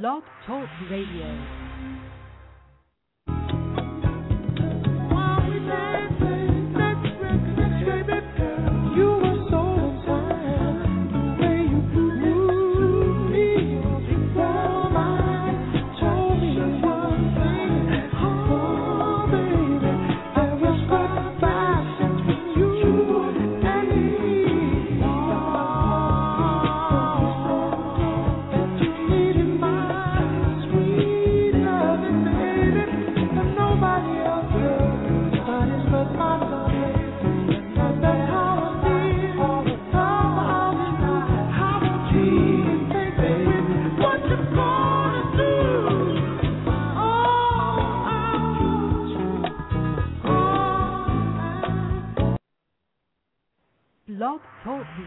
Blog 0.00 0.22
Talk 0.46 0.70
Radio. 0.88 2.11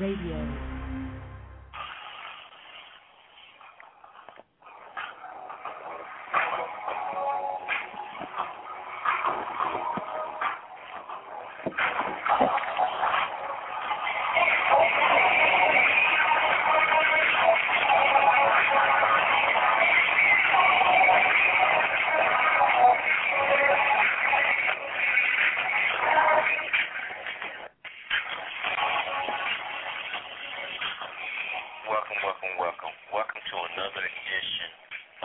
Radio. 0.06 0.75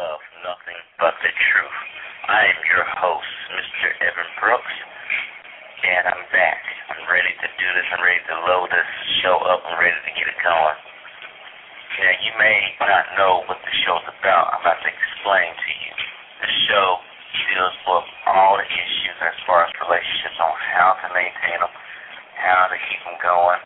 Of 0.01 0.17
Nothing 0.41 0.81
But 0.97 1.13
the 1.21 1.29
Truth. 1.29 1.79
I 2.25 2.49
am 2.49 2.61
your 2.73 2.89
host, 3.05 3.37
Mr. 3.53 3.93
Evan 4.01 4.31
Brooks, 4.41 4.77
and 5.85 6.09
I'm 6.09 6.25
back. 6.33 6.61
I'm 6.89 7.05
ready 7.05 7.29
to 7.37 7.49
do 7.61 7.67
this. 7.77 7.85
I'm 7.93 8.01
ready 8.01 8.25
to 8.33 8.37
load 8.49 8.73
this 8.73 8.91
show 9.21 9.37
up. 9.45 9.61
I'm 9.69 9.77
ready 9.77 10.01
to 10.01 10.13
get 10.17 10.25
it 10.25 10.41
going. 10.41 10.79
Now, 12.01 12.17
you 12.17 12.33
may 12.41 12.59
not 12.81 13.13
know 13.21 13.45
what 13.45 13.61
the 13.61 13.75
show's 13.85 14.07
about. 14.09 14.57
I'm 14.57 14.65
about 14.65 14.81
to 14.81 14.89
explain 14.89 15.53
to 15.53 15.71
you. 15.85 15.93
The 16.49 16.51
show 16.73 16.89
deals 17.53 17.77
with 17.85 18.09
all 18.25 18.57
the 18.57 18.65
issues 18.65 19.17
as 19.21 19.37
far 19.45 19.69
as 19.69 19.73
relationships 19.85 20.39
on 20.41 20.55
how 20.73 20.97
to 20.97 21.07
maintain 21.13 21.61
them, 21.61 21.75
how 22.41 22.73
to 22.73 22.77
keep 22.89 23.01
them 23.05 23.21
going, 23.21 23.61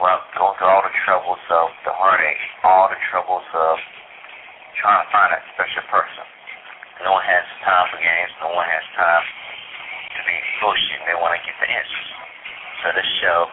well, 0.00 0.16
go 0.32 0.56
through 0.56 0.72
all 0.72 0.80
the 0.80 0.96
troubles 1.04 1.44
of 1.52 1.68
the 1.84 1.92
heartache, 1.92 2.40
all 2.64 2.88
the 2.88 2.98
troubles 3.12 3.44
of 3.52 3.76
trying 4.82 4.98
to 4.98 5.10
find 5.14 5.30
that 5.30 5.46
special 5.54 5.86
person. 5.86 6.26
No 7.06 7.14
one 7.14 7.22
has 7.22 7.46
time 7.62 7.86
for 7.94 8.02
games. 8.02 8.34
No 8.42 8.50
one 8.50 8.66
has 8.66 8.82
time 8.98 9.22
to 10.10 10.20
be 10.26 10.34
bullshit. 10.58 10.98
They 11.06 11.14
want 11.22 11.38
to 11.38 11.42
get 11.46 11.54
the 11.62 11.70
answers. 11.70 12.08
So 12.82 12.86
this 12.98 13.06
show 13.22 13.46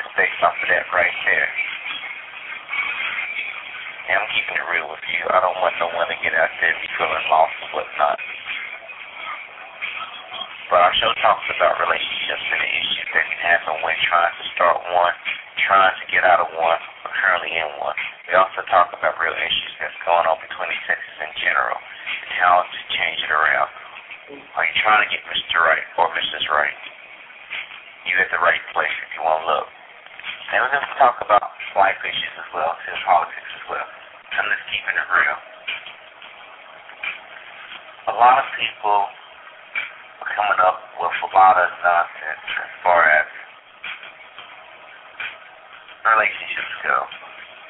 is 0.00 0.08
based 0.16 0.40
off 0.40 0.56
of 0.56 0.68
that 0.72 0.88
right 0.88 1.16
there. 1.28 1.52
And 4.08 4.24
I'm 4.24 4.28
keeping 4.32 4.56
it 4.56 4.64
real 4.72 4.88
with 4.88 5.04
you. 5.12 5.20
I 5.28 5.36
don't 5.44 5.60
want 5.60 5.76
no 5.84 5.92
one 5.92 6.08
to 6.08 6.16
get 6.24 6.32
out 6.32 6.48
there 6.64 6.72
and 6.72 6.80
be 6.80 6.88
feeling 6.96 7.28
lost 7.28 7.52
and 7.68 7.72
whatnot. 7.76 8.16
But 10.72 10.80
our 10.80 10.96
show 10.96 11.12
talks 11.20 11.44
about 11.52 11.76
relationships 11.76 12.44
and 12.56 12.60
the 12.64 12.72
issues 12.72 13.08
that 13.12 13.24
can 13.28 13.40
happen 13.44 13.72
when 13.84 13.96
trying 14.08 14.32
to 14.32 14.44
start 14.56 14.80
one, 14.96 15.16
trying 15.60 15.92
to 15.92 16.04
get 16.08 16.24
out 16.24 16.40
of 16.40 16.48
one, 16.56 16.80
or 17.04 17.12
currently 17.20 17.52
in 17.52 17.68
one. 17.84 18.00
We 18.28 18.36
also 18.36 18.60
talk 18.68 18.92
about 18.92 19.16
real 19.16 19.32
issues 19.32 19.72
that's 19.80 19.96
going 20.04 20.28
on 20.28 20.36
between 20.44 20.68
the 20.68 20.78
sexes 20.84 21.16
in 21.24 21.32
general 21.40 21.80
and 21.80 22.30
how 22.36 22.60
to 22.60 22.80
change 22.92 23.24
it 23.24 23.32
around. 23.32 23.72
Are 24.52 24.64
you 24.68 24.76
trying 24.84 25.00
to 25.00 25.08
get 25.08 25.24
Mr. 25.32 25.64
Right 25.64 25.80
or 25.96 26.12
Mrs. 26.12 26.44
Right? 26.52 26.76
You 28.04 28.20
at 28.20 28.28
the 28.28 28.36
right 28.44 28.60
place 28.76 28.92
if 29.00 29.08
you 29.16 29.24
want 29.24 29.40
to 29.40 29.46
look. 29.48 29.68
And 30.52 30.60
we're 30.60 30.72
going 30.76 30.84
to 30.84 30.96
talk 31.00 31.16
about 31.24 31.56
life 31.72 31.96
issues 32.04 32.34
as 32.36 32.48
well, 32.52 32.76
and 32.76 33.00
politics 33.08 33.48
as 33.48 33.64
well. 33.72 33.88
I'm 34.36 34.44
just 34.44 34.64
keeping 34.76 34.96
it 35.00 35.08
real. 35.08 35.38
A 38.12 38.14
lot 38.16 38.44
of 38.44 38.46
people 38.60 39.08
are 40.20 40.30
coming 40.36 40.60
up 40.68 40.84
with 41.00 41.16
a 41.16 41.30
lot 41.32 41.56
of 41.56 41.68
nonsense 41.80 42.44
as 42.44 42.72
far 42.84 43.00
as 43.08 43.24
relationships 46.12 46.76
go. 46.84 47.27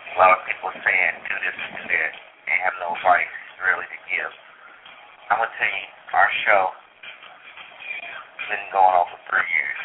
A 0.09 0.17
lot 0.17 0.33
of 0.33 0.41
people 0.49 0.73
saying 0.73 1.15
do 1.29 1.35
this, 1.45 1.57
do 1.77 1.83
that, 1.85 2.13
and 2.49 2.57
have 2.65 2.77
no 2.81 2.97
advice 2.97 3.35
really 3.61 3.87
to 3.87 3.99
give. 4.09 4.33
I'm 5.29 5.45
gonna 5.45 5.53
tell 5.61 5.69
you, 5.69 5.87
our 6.17 6.31
show 6.49 6.63
has 6.73 8.45
been 8.49 8.67
going 8.73 8.95
on 8.97 9.07
for 9.13 9.21
three 9.29 9.45
years. 9.45 9.81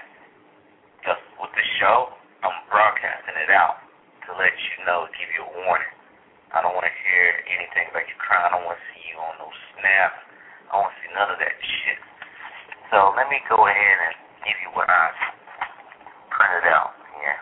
Because 1.02 1.18
with 1.42 1.50
the 1.58 1.66
show, 1.82 2.14
I'm 2.46 2.54
broadcasting 2.70 3.34
it 3.34 3.50
out 3.50 3.82
to 4.30 4.38
let 4.38 4.54
you 4.54 4.86
know, 4.86 5.10
give 5.18 5.30
you 5.34 5.42
a 5.42 5.52
warning. 5.66 5.94
I 6.54 6.62
don't 6.62 6.78
want 6.78 6.86
to 6.86 6.94
hear 7.02 7.26
anything 7.50 7.90
about 7.90 8.06
you 8.06 8.14
crying. 8.22 8.46
I 8.46 8.54
don't 8.54 8.62
want 8.62 8.78
to 8.78 8.86
see 8.94 9.10
you 9.10 9.18
on 9.18 9.42
no 9.42 9.50
snap. 9.74 10.22
I 10.70 10.78
don't 10.78 10.86
want 10.86 10.94
to 10.94 11.00
see 11.02 11.10
none 11.18 11.34
of 11.34 11.38
that 11.42 11.56
shit. 11.66 11.98
So 12.94 13.10
let 13.18 13.26
me 13.26 13.42
go 13.50 13.58
ahead 13.66 13.96
and 14.06 14.14
give 14.46 14.54
you 14.62 14.70
what 14.78 14.86
I 14.86 15.41
printed 16.42 16.66
out 16.74 16.90
here. 17.22 17.38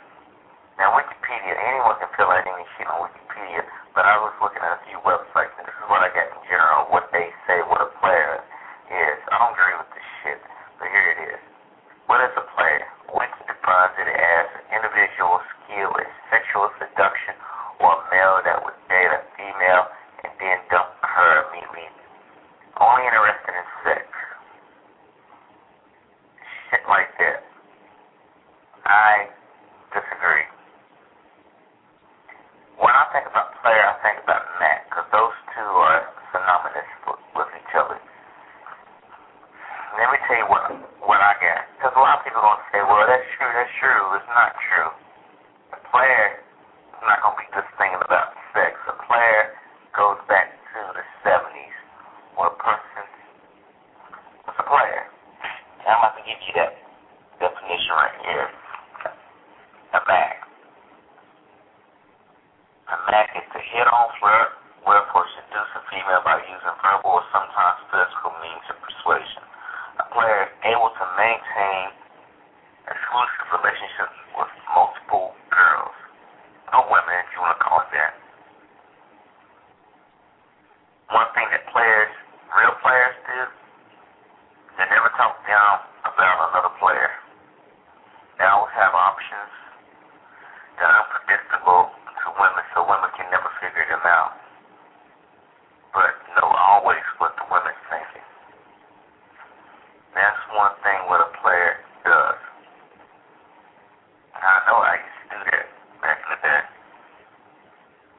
Now, 0.77 0.93
Wikipedia, 0.93 1.57
anyone 1.57 1.97
can 1.97 2.13
fill 2.21 2.29
out 2.29 2.45
any 2.45 2.69
shit 2.77 2.85
on 2.85 3.09
Wikipedia, 3.09 3.65
but 3.97 4.05
I 4.05 4.21
was 4.21 4.37
looking 4.45 4.61
at 4.61 4.77
a 4.77 4.81
few 4.85 5.01
websites, 5.01 5.57
and 5.57 5.65
this 5.65 5.73
is 5.73 5.87
what 5.89 6.05
I 6.05 6.13
got 6.13 6.29
in 6.29 6.41
general, 6.53 6.85
what 6.93 7.09
they 7.09 7.33
say 7.49 7.65
what 7.65 7.81
a 7.81 7.89
player 7.97 8.45
is. 8.93 9.17
I 9.33 9.41
don't 9.41 9.57
agree 9.57 9.77
with 9.81 9.89
this 9.97 10.09
shit, 10.21 10.41
but 10.77 10.93
here 10.93 11.09
it 11.17 11.21
is. 11.33 11.41
What 12.13 12.21
is 12.29 12.33
a 12.37 12.45
player? 12.53 12.85
Wiki 13.17 13.41
defines 13.49 13.97
it 14.05 14.09
as 14.13 14.47
an 14.61 14.65
individual 14.69 15.41
skill 15.49 15.97
in 15.97 16.09
sexual 16.29 16.69
seduction 16.77 17.41
or 17.81 17.97
a 17.97 18.05
male 18.13 18.37
that 18.45 18.61
would 18.61 18.77
date 18.93 19.13
a 19.17 19.21
female 19.33 19.89
and 20.29 20.33
then 20.37 20.61
dump 20.69 20.93
her 21.01 21.49
immediately. 21.49 21.89
Only 22.77 23.09
interested 23.09 23.53
in 23.57 23.67
sex. 23.81 24.05
Shit 26.69 26.85
like 26.85 27.09
that. 27.17 27.49
I 28.91 29.31
disagree. 29.95 30.51
When 32.75 32.91
I 32.91 33.07
think 33.15 33.31
about 33.31 33.55
player, 33.63 33.87
I 33.87 33.95
think 34.03 34.19
about 34.27 34.43
Mac, 34.59 34.91
because 34.91 35.07
those 35.15 35.37
two 35.55 35.63
are 35.63 36.11
synonymous 36.35 36.91
with, 37.07 37.23
with 37.39 37.51
each 37.55 37.75
other. 37.79 38.03
Let 39.95 40.11
me 40.11 40.19
tell 40.27 40.43
you 40.43 40.49
what 40.51 40.75
what 41.07 41.23
I 41.23 41.39
got. 41.39 41.71
Because 41.79 41.95
a 41.95 42.03
lot 42.03 42.19
of 42.19 42.27
people 42.27 42.43
are 42.43 42.51
going 42.51 42.59
to 42.59 42.69
say, 42.75 42.83
well, 42.83 43.07
that's 43.07 43.31
true, 43.39 43.53
that's 43.55 43.75
true. 43.79 44.03
It's 44.19 44.31
not 44.35 44.51
true. 44.67 44.91
A 45.71 45.81
player 45.87 46.43
is 46.91 47.03
not 47.07 47.23
going 47.23 47.39
to 47.39 47.41
be 47.45 47.49
just 47.55 47.71
thinking 47.79 48.03
about 48.03 48.35
sex. 48.59 48.75
A 48.91 48.97
player 49.07 49.55
goes 49.95 50.19
back 50.27 50.51
to 50.51 50.81
the 50.99 51.05
70s 51.23 51.79
where 52.35 52.51
a 52.51 52.59
person 52.59 53.07
was 54.51 54.57
a 54.59 54.67
player. 54.67 55.07
And 55.87 55.95
I'm 55.95 56.03
about 56.03 56.19
to 56.19 56.27
give 56.27 56.43
you 56.43 56.59
that 56.59 56.81
here. 58.25 58.49
A 59.95 60.01
Mac. 60.07 60.35
A 62.91 62.97
Mac 63.11 63.29
is 63.39 63.47
to 63.55 63.61
hit 63.61 63.87
on 63.87 64.07
flirt, 64.19 64.51
wherefore 64.87 65.27
seduce 65.35 65.71
a 65.79 65.83
female 65.91 66.23
by 66.23 66.39
using 66.43 66.77
verbal 66.83 67.19
or 67.19 67.25
sometimes 67.31 67.79
physical 67.91 68.33
means 68.43 68.67
of 68.71 68.77
persuasion. 68.83 69.43
A 70.01 70.07
player 70.15 70.47
is 70.47 70.53
able 70.65 70.91
to 70.91 71.05
maintain 71.19 71.93
exclusive 72.87 73.47
relationships 73.55 74.17
with 74.35 74.51
multiple 74.75 75.35
girls. 75.51 75.95
Or 76.71 76.87
women, 76.87 77.15
if 77.27 77.29
you 77.35 77.43
want 77.43 77.59
to 77.59 77.63
call 77.63 77.83
it 77.83 77.91
that. 77.93 78.15
One 81.11 81.27
thing 81.35 81.51
that 81.51 81.67
players, 81.75 82.15
real 82.55 82.75
players 82.79 83.17
do, 83.27 83.39
they 84.79 84.87
never 84.87 85.11
talk 85.19 85.43
down 85.45 85.83
about 86.07 86.55
another 86.55 86.71
player. 86.79 87.11
They 88.39 88.47
always 88.47 88.73
have 88.79 88.95
options 88.95 89.51
that 90.79 90.87
are 90.87 91.03
unpredictable 91.03 91.91
to 91.91 92.27
women, 92.39 92.63
so 92.73 92.87
women 92.87 93.11
can 93.19 93.27
never 93.35 93.51
figure 93.59 93.85
them 93.91 94.07
out. 94.07 94.39
But 95.91 96.15
know 96.39 96.47
always 96.47 97.03
what 97.19 97.35
the 97.35 97.45
women's 97.51 97.83
thinking. 97.91 98.27
That's 100.15 100.39
one 100.55 100.79
thing 100.87 100.99
what 101.11 101.27
a 101.27 101.31
player 101.43 101.83
does. 102.07 102.41
I 104.41 104.57
know 104.65 104.81
I 104.81 104.97
used 104.97 105.21
to 105.21 105.27
do 105.37 105.41
that 105.53 105.67
back 106.01 106.19
in 106.25 106.29
the 106.33 106.41
day. 106.41 106.63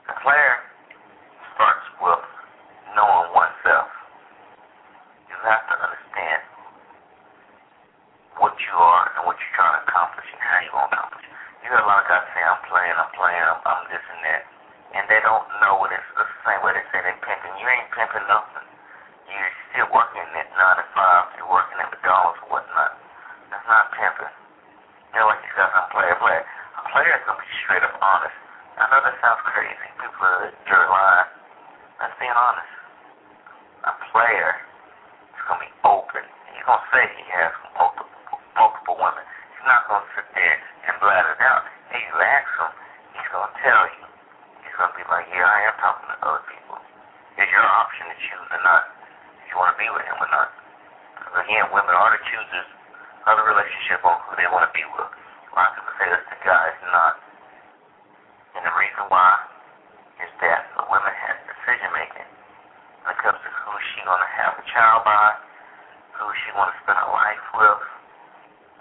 The 0.06 0.16
player 0.22 0.54
starts 1.58 1.86
with 1.98 2.24
knowing 2.94 3.34
oneself. 3.34 3.90
You 5.34 5.36
have 5.50 5.66
to 5.66 5.76
understand 5.82 6.42
what 8.38 8.54
you 8.62 8.76
are 8.78 9.06
and 9.18 9.26
what 9.26 9.34
you're 9.42 9.56
trying 9.58 9.82
to 9.82 9.84
accomplish 9.90 10.30
and 10.30 10.42
how 10.46 10.62
you're 10.62 10.78
going 10.78 10.88
to 10.88 10.94
accomplish. 10.94 11.26
You 11.66 11.74
hear 11.74 11.82
a 11.82 11.90
lot 11.90 12.06
of 12.06 12.08
guys 12.10 12.26
say, 12.38 12.42
I'm 12.46 12.62
playing, 12.70 12.96
I'm 13.02 13.12
playing, 13.18 13.46
I'm, 13.50 13.60
I'm 13.66 13.84
this 13.90 14.06
and 14.06 14.22
that. 14.30 14.44
And 14.94 15.04
they 15.10 15.26
don't 15.26 15.48
know 15.58 15.82
what 15.82 15.90
it's, 15.90 16.06
it's 16.06 16.30
the 16.30 16.42
same 16.46 16.62
way 16.62 16.78
they 16.78 16.86
say 16.94 17.02
they're 17.02 17.18
pimping. 17.18 17.54
You 17.58 17.66
ain't 17.66 17.90
pimping 17.98 18.28
nothing. 18.30 18.68
You're 19.26 19.56
still 19.74 19.90
working 19.90 20.22
at 20.38 20.48
9 20.54 20.54
to 20.54 20.86
5. 20.94 21.38
You're 21.40 21.50
working 21.50 21.82
at 21.82 21.90
McDonald's 21.90 22.38
or 22.46 22.60
whatnot. 22.60 22.94
That's 23.50 23.66
not 23.66 23.90
pimping. 23.96 24.36
You 25.12 25.20
know, 25.20 25.28
like 25.28 25.44
you 25.44 25.52
guys, 25.60 25.72
I'm 25.76 25.92
player, 25.92 26.16
player. 26.24 26.44
A 26.44 26.84
player 26.88 27.12
is 27.20 27.24
going 27.28 27.36
to 27.36 27.44
be 27.44 27.52
straight 27.68 27.84
up 27.84 27.96
honest. 28.00 28.36
I 28.80 28.88
know 28.88 29.00
that 29.04 29.16
sounds 29.20 29.44
crazy. 29.44 29.88
People 30.00 30.24
are 30.24 30.48
you're 30.68 30.88
lying. 30.88 31.30
That's 32.00 32.16
being 32.16 32.32
honest. 32.32 32.72
A 33.88 33.94
player 34.12 34.56
is 35.36 35.42
going 35.52 35.60
to 35.60 35.66
be 35.68 35.74
open. 35.84 36.24
He's 36.56 36.64
going 36.64 36.80
to 36.80 36.88
say 36.96 37.04
he 37.16 37.26
has 37.36 37.52
multiple, 37.76 38.40
multiple 38.56 38.96
women. 38.96 39.24
He's 39.52 39.68
not 39.68 39.84
going 39.92 40.00
to 40.00 40.11
sit 40.34 40.60
and 40.86 40.96
it 41.02 41.40
out. 41.42 41.64
Hey, 41.90 42.02
you 42.06 42.16
ask 42.22 42.48
him, 42.58 42.72
he's 43.18 43.30
going 43.34 43.50
to 43.50 43.58
tell 43.62 43.84
you. 43.90 44.06
He's 44.64 44.76
going 44.78 44.92
to 44.92 44.98
be 44.98 45.06
like, 45.10 45.28
yeah, 45.34 45.46
I 45.46 45.60
am 45.70 45.76
talking 45.82 46.08
to 46.10 46.18
other 46.22 46.44
people. 46.48 46.78
It's 47.38 47.52
your 47.52 47.66
option 47.66 48.06
to 48.10 48.16
choose 48.22 48.50
or 48.54 48.62
not. 48.62 48.84
If 49.42 49.52
you 49.52 49.56
want 49.58 49.74
to 49.74 49.80
be 49.80 49.90
with 49.90 50.06
him 50.06 50.18
or 50.20 50.30
not. 50.30 50.50
Because 51.18 51.36
again, 51.46 51.66
women 51.74 51.94
are 51.96 52.12
the 52.14 52.22
choosers 52.28 52.70
of 53.30 53.34
the 53.38 53.46
relationship 53.46 54.02
on 54.02 54.18
who 54.26 54.36
they 54.36 54.50
want 54.50 54.66
to 54.66 54.74
be 54.74 54.84
with. 54.94 55.10
A 55.10 55.54
lot 55.54 55.72
of 55.72 55.80
people 55.80 55.94
say 56.02 56.08
that's 56.10 56.28
the 56.28 56.40
guy's 56.42 56.80
not. 56.90 57.14
And 58.58 58.64
the 58.66 58.74
reason 58.74 59.06
why 59.08 59.38
is 60.26 60.32
that 60.42 60.66
the 60.76 60.84
woman 60.90 61.14
has 61.14 61.38
decision 61.46 61.90
making 61.94 62.30
when 63.06 63.14
it 63.14 63.20
comes 63.22 63.38
to 63.38 63.50
who 63.50 63.72
she 63.94 64.02
gonna 64.06 64.30
have 64.42 64.58
a 64.58 64.66
child 64.74 65.06
by, 65.06 65.38
who 66.18 66.26
she 66.46 66.50
wanna 66.58 66.74
spend 66.82 66.98
her 66.98 67.12
life 67.14 67.46
with, 67.54 67.82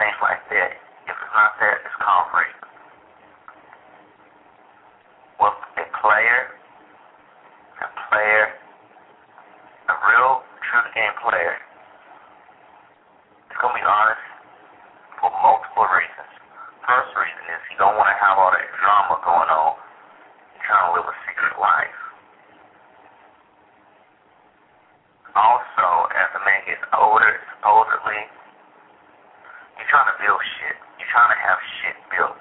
things 0.01 0.19
like 0.25 0.41
that. 0.49 0.80
Rape. 2.11 2.67
With 5.39 5.55
a 5.79 5.87
player, 6.03 6.41
a 7.79 7.89
player, 8.11 8.45
a 9.87 9.95
real 9.95 10.43
true 10.59 10.87
game 10.91 11.15
player, 11.23 11.55
is 11.55 13.57
gonna 13.62 13.79
be 13.79 13.87
honest 13.87 14.27
for 15.23 15.31
multiple 15.39 15.87
reasons. 15.87 16.35
First 16.83 17.15
reason 17.15 17.47
is 17.47 17.62
he 17.71 17.79
don't 17.79 17.95
want 17.95 18.11
to 18.11 18.19
have 18.19 18.43
all 18.43 18.51
that 18.59 18.67
drama 18.83 19.15
going 19.23 19.51
on. 19.55 19.79
He's 20.59 20.67
trying 20.67 20.91
to 20.91 20.99
live 20.99 21.06
a 21.06 21.15
secret 21.31 21.55
life. 21.63 21.99
Also, 25.39 26.11
as 26.11 26.27
a 26.35 26.43
man 26.43 26.59
gets 26.67 26.83
older, 26.91 27.39
supposedly, 27.55 28.27
you're 29.79 29.91
trying 29.95 30.11
to 30.11 30.19
build 30.19 30.43
shit. 30.59 30.90
Trying 31.11 31.34
to 31.34 31.41
have 31.43 31.58
shit 31.82 31.99
built. 32.15 32.39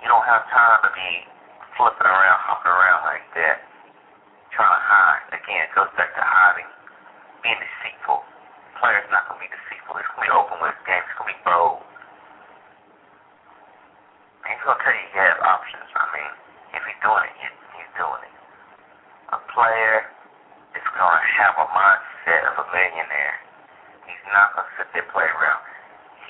You 0.00 0.08
don't 0.08 0.24
have 0.24 0.48
time 0.48 0.80
to 0.88 0.90
be 0.96 1.28
flipping 1.76 2.08
around, 2.08 2.40
hopping 2.48 2.72
around 2.72 3.04
like 3.04 3.28
that. 3.36 3.60
Trying 4.56 4.72
to 4.72 4.82
hide. 4.88 5.36
Again, 5.36 5.68
it 5.68 5.72
goes 5.76 5.92
back 6.00 6.08
to 6.16 6.24
hiding. 6.24 6.64
Being 7.44 7.60
deceitful. 7.60 8.24
Player's 8.80 9.04
not 9.12 9.28
to 9.28 9.36
be 9.36 9.52
deceitful. 9.52 10.00
It's 10.00 10.08
to 10.08 10.16
be 10.16 10.32
open 10.32 10.56
with 10.64 10.72
his 10.80 10.84
game. 10.88 11.04
It's 11.04 11.12
to 11.20 11.28
be 11.28 11.36
bold. 11.44 11.84
He's 14.48 14.64
to 14.64 14.72
tell 14.72 14.96
you 14.96 15.04
he 15.12 15.20
has 15.20 15.36
options. 15.44 15.88
I 15.92 16.04
mean, 16.16 16.32
if 16.72 16.80
he's 16.88 17.00
doing 17.04 17.20
it, 17.20 17.36
he, 17.36 17.46
he's 17.84 17.92
doing 18.00 18.22
it. 18.24 18.34
A 19.36 19.38
player 19.52 20.08
is 20.72 20.84
to 20.88 21.04
have 21.36 21.54
a 21.60 21.68
mindset 21.68 22.42
of 22.48 22.64
a 22.64 22.66
millionaire. 22.72 23.36
He's 24.08 24.24
not 24.32 24.56
to 24.56 24.64
sit 24.80 24.88
there 24.96 25.04
play 25.12 25.28
around. 25.28 25.60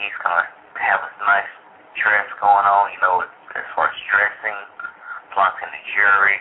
He's 0.02 0.18
going 0.18 0.57
have 0.78 1.02
a 1.02 1.10
nice 1.22 1.52
dress 1.98 2.26
going 2.38 2.66
on, 2.66 2.90
you 2.94 3.00
know, 3.02 3.22
as 3.54 3.66
far 3.74 3.90
as 3.90 3.98
dressing, 4.06 4.58
flaunting 5.34 5.70
the 5.74 5.82
jewelry, 5.94 6.38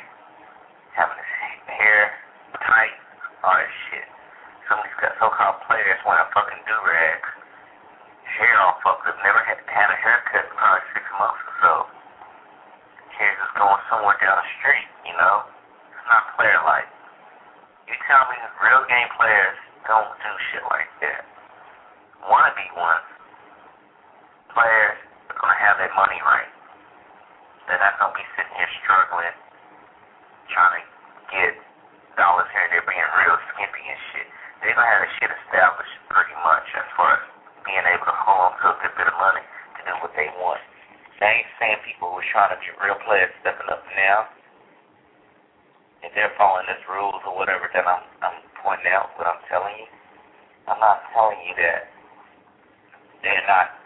having 0.94 1.18
his 1.18 1.32
hair 1.66 2.14
tight, 2.62 2.96
all 3.42 3.58
that 3.58 3.72
shit. 3.90 4.08
Some 4.70 4.80
of 4.80 4.86
these 4.86 5.00
so-called 5.18 5.64
players 5.66 6.00
wearing 6.06 6.30
fucking 6.36 6.62
do-rags, 6.68 7.30
hair 8.38 8.56
all 8.62 8.78
fucked 8.84 9.08
up, 9.08 9.18
never 9.24 9.42
had, 9.42 9.58
had 9.66 9.90
a 9.90 9.98
haircut 9.98 10.46
in 10.46 10.54
probably 10.54 10.84
six 10.94 11.06
months 11.18 11.42
or 11.42 11.56
so. 11.64 11.74
Hair 13.18 13.34
just 13.42 13.56
going 13.58 13.82
somewhere 13.90 14.20
down 14.22 14.38
the 14.38 14.48
street, 14.62 14.90
you 15.08 15.16
know? 15.18 15.48
It's 15.96 16.06
not 16.06 16.38
player-like. 16.38 16.90
You 17.90 17.96
tell 18.06 18.28
me 18.30 18.38
real 18.62 18.84
game 18.86 19.10
players 19.16 19.58
don't 19.88 20.12
do 20.20 20.32
shit 20.52 20.62
like 20.70 20.92
that. 21.02 21.24
Wannabe 22.28 22.68
ones, 22.76 23.08
players 24.58 24.98
are 25.30 25.38
going 25.38 25.54
to 25.54 25.62
have 25.62 25.78
their 25.78 25.94
money 25.94 26.18
right. 26.26 26.50
They're 27.70 27.78
not 27.78 28.02
going 28.02 28.10
to 28.10 28.18
be 28.18 28.26
sitting 28.34 28.56
here 28.58 28.72
struggling, 28.82 29.38
trying 30.50 30.82
to 30.82 30.84
get 31.30 31.54
dollars 32.18 32.50
here 32.50 32.66
and 32.66 32.74
there, 32.74 32.82
being 32.90 33.06
real 33.22 33.38
skimpy 33.54 33.86
and 33.86 34.02
shit. 34.10 34.26
They're 34.66 34.74
going 34.74 34.82
to 34.82 34.94
have 34.98 35.06
their 35.06 35.14
shit 35.22 35.30
established 35.46 35.94
pretty 36.10 36.34
much 36.42 36.66
as 36.74 36.90
far 36.98 37.22
as 37.22 37.24
being 37.70 37.86
able 37.86 38.10
to 38.10 38.18
hold 38.18 38.50
on 38.50 38.54
to 38.58 38.66
a 38.74 38.76
good 38.82 38.94
bit 38.98 39.06
of 39.06 39.18
money 39.22 39.46
to 39.46 39.80
do 39.86 39.94
what 40.02 40.18
they 40.18 40.26
want. 40.42 40.58
I 41.22 41.46
ain't 41.46 41.50
saying 41.62 41.78
people 41.86 42.14
who 42.14 42.22
are 42.22 42.30
trying 42.34 42.54
to 42.54 42.58
be 42.58 42.70
real 42.82 42.98
players 43.06 43.34
stepping 43.42 43.70
up 43.70 43.86
now 43.94 44.30
if 46.06 46.14
they're 46.14 46.34
following 46.38 46.70
this 46.70 46.82
rules 46.86 47.22
or 47.26 47.34
whatever 47.34 47.66
that 47.74 47.86
I'm 47.86 48.06
I'm 48.22 48.38
pointing 48.62 48.94
out, 48.94 49.18
what 49.18 49.26
I'm 49.26 49.42
telling 49.50 49.74
you, 49.82 49.90
I'm 50.70 50.78
not 50.78 51.02
telling 51.14 51.42
you 51.42 51.58
that 51.58 51.90
they're 53.26 53.48
not 53.50 53.77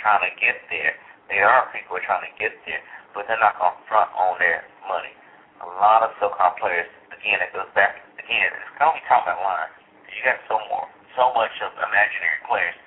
trying 0.00 0.22
to 0.24 0.32
get 0.38 0.58
there. 0.70 0.94
There 1.28 1.44
are 1.44 1.68
people 1.74 1.94
who 1.94 2.00
are 2.00 2.08
trying 2.08 2.24
to 2.24 2.34
get 2.40 2.56
there, 2.64 2.80
but 3.12 3.28
they're 3.28 3.40
not 3.42 3.58
going 3.60 3.76
to 3.76 3.84
front 3.90 4.08
on 4.16 4.38
their 4.40 4.64
money. 4.88 5.12
A 5.60 5.68
lot 5.82 6.06
of 6.06 6.14
so-called 6.22 6.56
players, 6.62 6.88
again, 7.12 7.42
it 7.42 7.50
goes 7.52 7.68
back, 7.74 8.00
again, 8.16 8.48
it's 8.54 8.72
going 8.78 8.94
to 8.94 8.98
be 8.98 9.04
talking 9.10 9.34
about 9.34 9.42
lying. 9.42 9.74
You 10.08 10.22
got 10.24 10.40
so 10.46 10.56
more, 10.70 10.88
so 11.18 11.34
much 11.34 11.52
of 11.60 11.74
imaginary 11.76 12.40
players. 12.46 12.78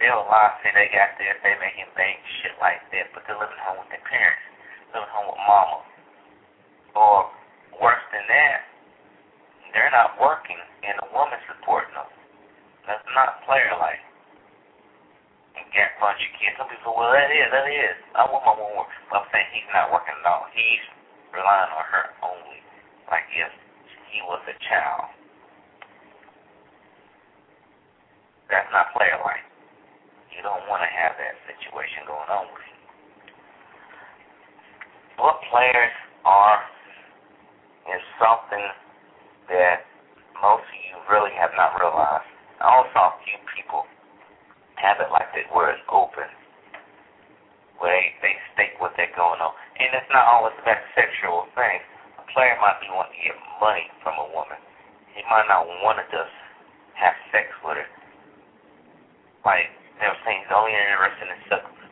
They'll 0.00 0.26
lie, 0.26 0.56
say 0.62 0.72
they 0.72 0.88
got 0.94 1.18
this, 1.20 1.36
they 1.42 1.54
making 1.58 1.90
bank, 1.98 2.18
shit 2.40 2.54
like 2.62 2.82
that, 2.94 3.12
but 3.12 3.26
they're 3.26 3.38
living 3.38 3.58
home 3.62 3.82
with 3.82 3.90
their 3.92 4.04
parents, 4.06 4.42
living 4.94 5.10
home 5.10 5.28
with 5.30 5.42
mama. 5.44 5.78
Or 6.96 7.30
worse 7.78 8.02
than 8.10 8.24
that, 8.26 8.66
they're 9.74 9.92
not 9.92 10.16
working 10.18 10.58
and 10.82 10.96
the 11.02 11.08
woman's 11.12 11.44
supporting 11.50 11.92
them. 11.94 12.08
That's 12.88 13.04
not 13.12 13.44
player 13.44 13.74
like. 13.76 14.00
And 15.58 15.66
get 15.74 15.90
a 15.90 15.98
bunch 15.98 16.22
kids. 16.38 16.54
Some 16.54 16.70
people, 16.70 16.94
well, 16.94 17.10
that 17.10 17.34
is, 17.34 17.50
that 17.50 17.66
is. 17.66 17.98
I 18.14 18.30
want 18.30 18.46
my 18.46 18.54
woman 18.54 18.78
work. 18.78 18.90
But 19.10 19.26
I'm 19.26 19.28
saying 19.34 19.50
he's 19.50 19.66
not 19.74 19.90
working 19.90 20.14
at 20.14 20.22
all. 20.22 20.46
He's 20.54 20.84
relying 21.34 21.70
on 21.74 21.84
her 21.90 22.14
only, 22.22 22.62
like 23.10 23.26
if 23.34 23.50
he 24.14 24.22
was 24.22 24.38
a 24.46 24.54
child. 24.70 25.10
That's 28.46 28.70
not 28.70 28.94
player 28.94 29.18
like. 29.26 29.42
You 30.30 30.46
don't 30.46 30.62
want 30.70 30.86
to 30.86 30.90
have 30.94 31.18
that 31.18 31.34
situation 31.50 32.06
going 32.06 32.30
on 32.30 32.46
with 32.54 32.62
you. 32.62 32.78
What 35.18 35.42
players 35.50 35.94
are 36.22 36.62
is 37.90 38.02
something 38.22 38.62
that 39.50 39.82
most 40.38 40.62
of 40.62 40.78
you 40.78 40.94
really 41.10 41.34
have 41.34 41.50
not 41.58 41.74
realized. 41.74 42.30
I 42.62 42.70
also 42.70 42.88
saw 42.94 43.04
a 43.10 43.18
few 43.26 43.38
people 43.58 43.82
have 44.78 45.02
it 45.02 45.10
like 45.10 45.30
that 45.34 45.50
where 45.50 45.74
it's 45.74 45.82
open. 45.90 46.26
Where 47.78 47.94
they, 47.94 48.14
they 48.22 48.34
state 48.54 48.74
what 48.82 48.94
they're 48.98 49.12
going 49.14 49.38
on. 49.38 49.54
And 49.78 49.94
it's 49.94 50.10
not 50.10 50.26
always 50.26 50.54
about 50.62 50.82
sexual 50.98 51.46
things. 51.54 51.84
A 52.18 52.24
player 52.34 52.58
might 52.58 52.78
be 52.82 52.90
wanting 52.90 53.14
to 53.14 53.22
get 53.30 53.38
money 53.62 53.86
from 54.02 54.18
a 54.18 54.28
woman. 54.34 54.58
He 55.14 55.22
might 55.26 55.46
not 55.46 55.66
want 55.82 55.98
to 56.02 56.06
just 56.10 56.34
have 56.98 57.14
sex 57.30 57.46
with 57.62 57.78
her. 57.78 57.88
Like 59.46 59.70
they 59.98 60.06
were 60.06 60.18
saying 60.26 60.46
he's 60.46 60.54
only 60.54 60.74
interested 60.74 61.26
in 61.30 61.38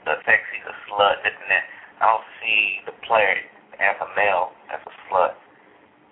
the 0.06 0.14
sex, 0.22 0.40
he's 0.54 0.66
a 0.66 0.76
slut, 0.86 1.22
this 1.26 1.34
and 1.34 1.50
that. 1.50 1.66
I 1.98 2.14
don't 2.14 2.28
see 2.38 2.82
the 2.86 2.94
player 3.02 3.42
as 3.82 3.96
a 3.98 4.08
male, 4.14 4.54
as 4.70 4.78
a 4.86 4.94
slut. 5.06 5.34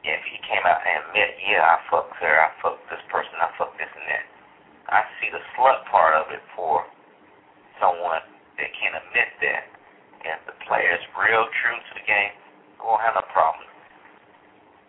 If 0.03 0.21
he 0.29 0.37
came 0.45 0.63
out 0.67 0.83
and 0.85 1.07
admit, 1.09 1.39
yeah, 1.41 1.65
I 1.65 1.81
fucked 1.89 2.19
her, 2.21 2.35
I 2.43 2.51
fucked 2.61 2.91
this 2.91 3.01
person, 3.09 3.39
I 3.41 3.49
fucked 3.57 3.79
this 3.79 3.89
and 3.89 4.07
that. 4.11 4.25
I 4.89 5.01
see 5.21 5.33
the 5.33 5.41
slut 5.57 5.85
part 5.89 6.15
of 6.19 6.29
it 6.33 6.45
for 6.53 6.85
someone 7.81 8.21
that 8.61 8.71
can 8.77 8.93
admit 8.95 9.31
that. 9.41 9.65
If 10.25 10.41
the 10.49 10.57
player 10.65 10.89
is 10.97 11.05
real 11.21 11.45
true 11.61 11.77
to 11.77 11.93
the 12.01 12.05
game, 12.09 12.33
won't 12.81 13.01
have 13.01 13.17
no 13.17 13.25
problem. 13.33 13.65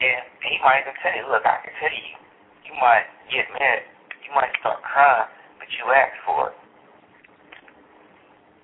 And 0.03 0.23
he 0.43 0.59
might 0.59 0.83
even 0.83 0.95
tell 0.99 1.15
you, 1.15 1.27
look, 1.31 1.47
I 1.47 1.63
can 1.63 1.75
tell 1.79 1.91
you, 1.91 2.15
you 2.67 2.73
might 2.79 3.07
get 3.31 3.47
mad, 3.55 3.87
you 4.23 4.31
might 4.35 4.51
start 4.59 4.83
crying, 4.83 5.31
but 5.59 5.67
you 5.75 5.83
asked 5.91 6.19
for 6.27 6.51
it. 6.51 6.57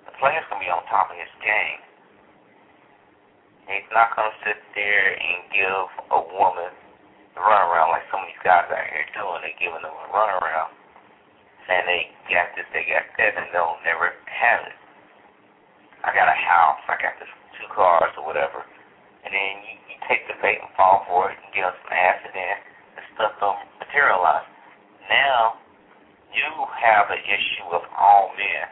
The 0.08 0.12
player's 0.20 0.44
gonna 0.52 0.60
be 0.60 0.68
on 0.68 0.84
top 0.92 1.08
of 1.08 1.16
his 1.16 1.32
game. 1.40 1.80
He's 3.68 3.88
not 3.92 4.12
gonna 4.12 4.36
sit 4.44 4.60
there 4.76 5.16
and 5.16 5.48
give 5.52 5.88
a 6.12 6.20
woman 6.36 6.72
the 7.32 7.40
runaround 7.40 7.88
like 7.88 8.04
some 8.12 8.20
of 8.20 8.28
these 8.28 8.44
guys 8.44 8.68
out 8.68 8.88
here 8.92 9.08
doing. 9.16 9.40
They're 9.40 9.56
giving 9.56 9.80
them 9.80 9.96
a 9.96 10.08
runaround 10.12 10.76
saying 11.66 11.86
they 11.86 12.02
got 12.30 12.52
this, 12.54 12.66
they 12.72 12.84
got 12.88 13.06
that, 13.18 13.32
and 13.38 13.48
they'll 13.54 13.78
never 13.86 14.12
have 14.26 14.66
it. 14.66 14.76
I 16.02 16.10
got 16.10 16.26
a 16.26 16.34
house, 16.34 16.82
I 16.90 16.98
got 16.98 17.14
this 17.22 17.30
two 17.54 17.68
cars 17.70 18.10
or 18.18 18.26
whatever, 18.26 18.66
and 19.22 19.30
then 19.30 19.52
you, 19.62 19.74
you 19.86 19.96
take 20.10 20.26
the 20.26 20.34
bait 20.42 20.58
and 20.58 20.70
fall 20.74 21.06
for 21.06 21.30
it 21.30 21.38
and 21.38 21.48
get 21.54 21.62
on 21.62 21.74
some 21.78 21.94
acid 21.94 22.34
and 22.34 22.58
the 22.98 23.02
stuff 23.14 23.32
don't 23.38 23.62
materialize. 23.78 24.46
Now 25.06 25.62
you 26.34 26.48
have 26.82 27.12
an 27.12 27.22
issue 27.22 27.64
with 27.70 27.86
all 27.94 28.34
men 28.34 28.66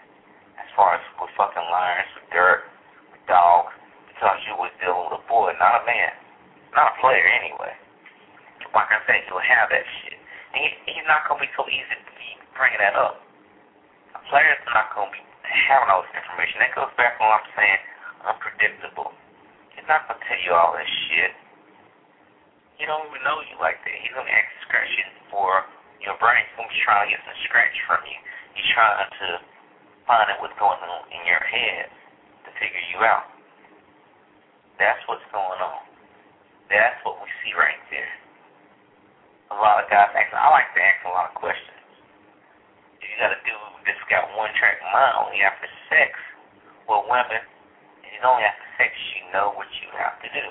as 0.59 0.69
far 0.75 0.99
as 0.99 1.03
with 1.23 1.31
fucking 1.39 1.69
liars, 1.71 2.11
with 2.19 2.29
dirt, 2.35 2.67
with 3.15 3.23
dogs, 3.31 3.73
because 4.11 4.41
you 4.49 4.57
was 4.59 4.75
dealing 4.83 5.07
with 5.07 5.21
a 5.21 5.25
boy, 5.31 5.55
not 5.63 5.81
a 5.81 5.87
man, 5.87 6.13
not 6.75 6.93
a 6.93 6.95
player 6.99 7.25
anyway. 7.45 7.73
Like 8.75 8.91
I 8.91 8.99
said, 9.07 9.23
you'll 9.31 9.45
have 9.45 9.71
that 9.71 9.87
shit. 10.03 10.19
And 10.51 10.59
he, 10.67 10.99
he's 10.99 11.07
not 11.07 11.31
gonna 11.31 11.43
be 11.43 11.51
so 11.55 11.63
easy 11.71 11.95
to 11.95 12.13
be 12.19 12.31
bringing 12.55 12.81
that 12.83 12.97
up. 12.97 13.21
A 14.15 14.21
player's 14.31 14.61
not 14.71 14.91
going 14.95 15.11
to 15.11 15.15
be 15.15 15.23
having 15.71 15.91
all 15.91 16.03
this 16.07 16.15
information. 16.15 16.63
That 16.63 16.75
goes 16.75 16.93
back 16.99 17.19
to 17.19 17.21
what 17.23 17.43
I'm 17.43 17.49
saying, 17.55 17.81
unpredictable. 18.27 19.11
He's 19.75 19.87
not 19.87 20.07
going 20.07 20.19
to 20.19 20.25
tell 20.27 20.41
you 20.43 20.53
all 20.55 20.75
this 20.75 20.91
shit. 21.11 21.33
He 22.79 22.89
don't 22.89 23.07
even 23.13 23.23
know 23.23 23.45
you 23.45 23.61
like 23.61 23.79
that. 23.85 23.95
He's 24.01 24.15
going 24.15 24.27
to 24.27 24.35
ask 24.35 24.51
questions 24.73 25.13
for 25.29 25.69
your 26.01 26.17
brain. 26.17 26.43
He's 26.49 26.57
going 26.57 26.71
to 26.71 26.75
be 26.75 26.81
trying 26.83 27.03
to 27.07 27.11
get 27.13 27.21
some 27.29 27.39
scratch 27.45 27.77
from 27.85 28.01
you. 28.09 28.19
He's 28.57 28.71
trying 28.73 29.05
to 29.05 29.29
find 30.09 30.27
out 30.33 30.41
what's 30.41 30.57
going 30.57 30.81
on 30.81 31.03
in 31.13 31.23
your 31.29 31.43
head 31.45 31.93
to 32.47 32.51
figure 32.57 32.85
you 32.91 33.05
out. 33.05 33.31
That's 34.81 35.01
what's 35.07 35.25
going 35.29 35.61
on. 35.61 35.85
That's 36.73 36.97
what 37.05 37.21
we 37.21 37.29
see 37.45 37.53
right 37.53 37.79
there. 37.93 38.15
A 39.53 39.59
lot 39.59 39.83
of 39.83 39.91
guys 39.91 40.09
ask. 40.15 40.33
I 40.33 40.49
like 40.49 40.71
to 40.73 40.81
ask 40.81 40.99
a 41.05 41.13
lot 41.13 41.31
of 41.31 41.37
questions 41.37 41.70
got 43.21 43.37
a 43.37 43.41
dude 43.45 43.85
that's 43.85 44.01
got 44.09 44.33
one 44.33 44.49
track 44.57 44.81
mind 44.81 45.13
only 45.21 45.45
after 45.45 45.69
sex 45.93 46.17
with 46.89 47.05
women, 47.05 47.45
and 48.01 48.11
it's 48.17 48.25
only 48.25 48.49
after 48.49 48.65
sex 48.81 48.97
you 49.13 49.29
know 49.29 49.53
what 49.61 49.69
you 49.77 49.93
have 49.93 50.17
to 50.25 50.29
do. 50.33 50.47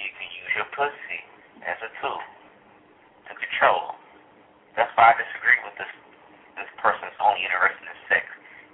You 0.00 0.08
can 0.08 0.28
use 0.32 0.52
your 0.56 0.68
pussy 0.72 1.20
as 1.68 1.76
a 1.84 1.92
tool 2.00 2.16
to 3.28 3.32
control. 3.36 4.00
That's 4.72 4.88
why 4.96 5.12
I 5.12 5.20
disagree 5.20 5.60
with 5.68 5.76
this 5.76 5.92
this 6.56 6.70
person's 6.80 7.12
only 7.20 7.44
interested 7.44 7.84
in 7.84 7.98
sex. 8.08 8.24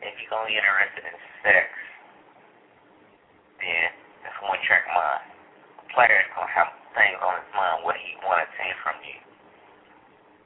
If 0.07 0.15
he's 0.15 0.31
only 0.31 0.55
interested 0.55 1.11
in 1.11 1.17
sex, 1.43 1.67
then 3.59 3.91
that's 4.23 4.39
one 4.47 4.63
track 4.63 4.87
mind. 4.95 5.27
The 5.83 5.91
player 5.91 6.23
is 6.23 6.31
gonna 6.39 6.55
have 6.55 6.71
things 6.95 7.19
on 7.19 7.35
his 7.43 7.51
mind 7.51 7.83
what 7.83 7.99
he 7.99 8.15
wanna 8.23 8.47
take 8.55 8.79
from 8.87 8.95
you. 9.03 9.19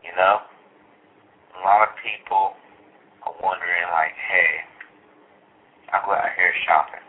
You 0.09 0.17
know? 0.17 0.41
A 1.59 1.61
lot 1.67 1.91
of 1.91 1.91
people 1.99 2.55
are 3.27 3.35
wondering, 3.43 3.87
like, 3.91 4.15
hey, 4.31 4.63
I 5.91 5.99
go 6.07 6.15
out 6.15 6.31
here 6.39 6.55
shopping. 6.63 7.03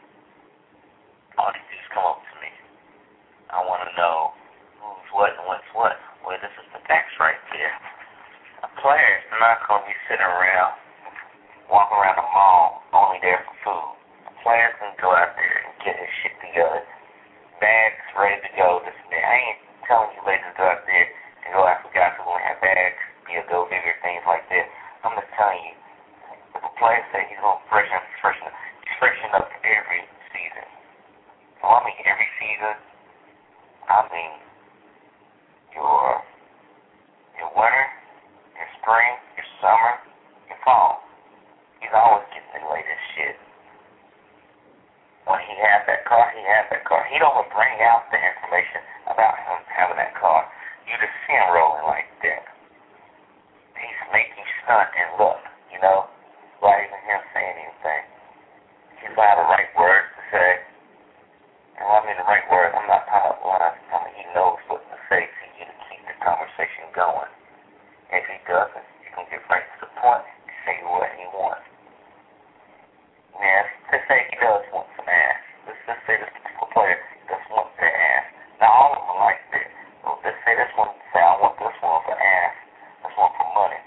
All 1.38 1.53
these 1.53 1.62
dudes 1.70 1.89
come 1.94 2.10
up 2.10 2.18
to 2.18 2.36
me. 2.41 2.50
I 3.53 3.62
want 3.62 3.86
to 3.86 3.94
know 3.94 4.34
who's 4.82 5.10
what 5.13 5.38
and 5.38 5.46
what's 5.46 5.70
what. 5.77 6.01
Well, 6.25 6.34
this 6.41 6.50
is 6.58 6.68
the 6.74 6.82
facts 6.89 7.13
right 7.22 7.38
there. 7.53 7.77
A 8.65 8.70
player 8.82 9.22
is 9.22 9.29
not 9.38 9.62
going 9.70 9.86
to 9.86 9.89
be 9.94 9.98
sitting 10.10 10.25
around, 10.25 10.74
walking 11.70 11.96
around 12.01 12.18
the 12.18 12.25
mall, 12.34 12.82
only 12.89 13.22
there 13.22 13.46
for 13.46 13.56
food. 13.62 13.89
A 14.27 14.34
player 14.41 14.74
can 14.82 14.98
go 14.98 15.13
out 15.13 15.38
there 15.38 15.58
and 15.62 15.77
get 15.86 15.94
his 15.94 16.12
shit 16.25 16.34
together. 16.41 16.82
Bags 17.62 18.01
ready 18.18 18.41
to 18.41 18.51
go. 18.58 18.82
This 18.82 18.98
and 18.98 19.13
that. 19.13 19.24
I 19.29 19.36
ain't 19.38 19.62
telling 19.86 20.10
you 20.18 20.22
ladies 20.25 20.50
to 20.50 20.58
go 20.58 20.65
out 20.65 20.82
there 20.89 21.08
and 21.46 21.50
go 21.53 21.62
after 21.70 21.88
guys 21.94 22.18
who 22.18 22.25
want 22.25 22.41
to 22.41 22.50
have 22.50 22.60
bags 22.65 22.98
be 23.29 23.38
a 23.38 23.46
go 23.46 23.70
digger, 23.70 23.94
things 24.01 24.25
like 24.25 24.41
that. 24.50 24.65
I'm 25.06 25.13
just 25.13 25.29
telling 25.38 25.62
you, 25.62 25.77
if 26.58 26.65
a 26.65 26.72
player 26.82 27.06
say 27.13 27.30
he's 27.30 27.38
gonna 27.38 27.62
freshen 27.70 28.01
freshen 28.25 28.50
he's 28.50 28.98
freshen 28.98 29.30
up 29.38 29.46
every 29.62 30.01
season. 30.34 30.65
So 31.62 31.70
I 31.70 31.86
mean 31.86 32.00
every 32.10 32.25
season, 32.41 32.75
I 33.86 34.01
mean 34.10 34.34
your 35.77 36.25
your 37.38 37.53
winter, 37.53 37.86
your 38.58 38.70
spring, 38.82 39.13
your 39.38 39.48
summer, 39.62 39.94
your 40.50 40.58
fall. 40.65 41.06
He's 41.86 41.94
always 41.94 42.25
getting 42.34 42.50
the 42.50 42.65
latest 42.65 43.03
shit. 43.13 43.38
When 45.30 45.38
he 45.50 45.58
has 45.58 45.82
that 45.89 46.06
car, 46.06 46.29
he 46.38 46.46
has 46.46 46.70
that 46.70 46.86
car. 46.86 47.01
He 47.10 47.18
don't 47.18 47.34
bring 47.50 47.82
out 47.82 48.06
the 48.13 48.22
information 48.22 48.86
about 49.10 49.34
him 49.41 49.58
having 49.74 49.98
that 49.98 50.13
car. 50.13 50.46
You 50.86 50.94
just 51.01 51.18
see 51.25 51.34
him 51.34 51.50
rolling 51.50 51.89
like 51.89 52.06
that 52.22 52.50
he's 53.79 54.01
making 54.12 54.48
stunt 54.63 54.91
and 54.91 55.10
look, 55.15 55.39
you 55.72 55.79
know, 55.79 56.12
without 56.60 56.79
even 56.84 57.00
him 57.08 57.22
saying 57.32 57.56
anything. 57.56 58.03
He's 59.00 59.15
got 59.15 59.39
the 59.39 59.48
right 59.48 59.72
words 59.79 60.08
to 60.20 60.22
say. 60.36 60.51
And 61.79 61.88
when 61.88 61.96
I 61.96 62.01
mean 62.03 62.18
the 62.20 62.27
right 62.27 62.48
words, 62.51 62.75
I'm 62.75 62.88
not 62.91 63.08
talking 63.08 63.39
about 63.39 63.72
lines. 63.72 63.79
I 63.88 63.98
mean, 64.03 64.15
he 64.20 64.25
knows 64.36 64.60
what 64.68 64.84
to 64.84 64.98
say 65.08 65.24
to 65.24 65.44
you 65.56 65.63
to 65.63 65.75
keep 65.88 66.03
the 66.03 66.15
conversation 66.20 66.91
going. 66.91 67.32
If 68.12 68.27
he 68.27 68.38
doesn't, 68.44 68.88
you 69.00 69.10
can 69.15 69.24
get 69.32 69.39
right 69.48 69.63
to 69.63 69.77
the 69.88 69.91
point 69.96 70.27
and 70.27 70.56
say 70.68 70.75
what 70.84 71.08
he 71.15 71.24
wants. 71.32 71.63
Now, 73.39 73.63
let's 73.96 74.03
say 74.12 74.27
he 74.27 74.36
does 74.44 74.68
want 74.75 74.91
some 75.00 75.08
ass. 75.08 75.39
Let's 75.63 75.79
just 75.88 76.03
say 76.03 76.20
this 76.20 76.27
particular 76.36 76.68
player 76.75 77.00
does 77.32 77.46
want 77.48 77.72
that 77.80 77.96
ass. 77.96 78.27
Now, 78.60 78.67
all 78.67 78.91
of 78.91 79.00
them 79.00 79.15
are 79.15 79.20
like 79.32 79.39
that. 79.56 79.67
Well, 80.03 80.20
let's 80.20 80.36
say 80.44 80.60
this 80.60 80.74
one, 80.75 80.91
say 81.15 81.24
I 81.24 81.39
want 81.39 81.56
this 81.56 81.80
one 81.80 82.03
for 82.03 82.20
ass 82.20 82.60
this 83.03 83.15
one 83.15 83.32
for 83.36 83.48
money. 83.56 83.82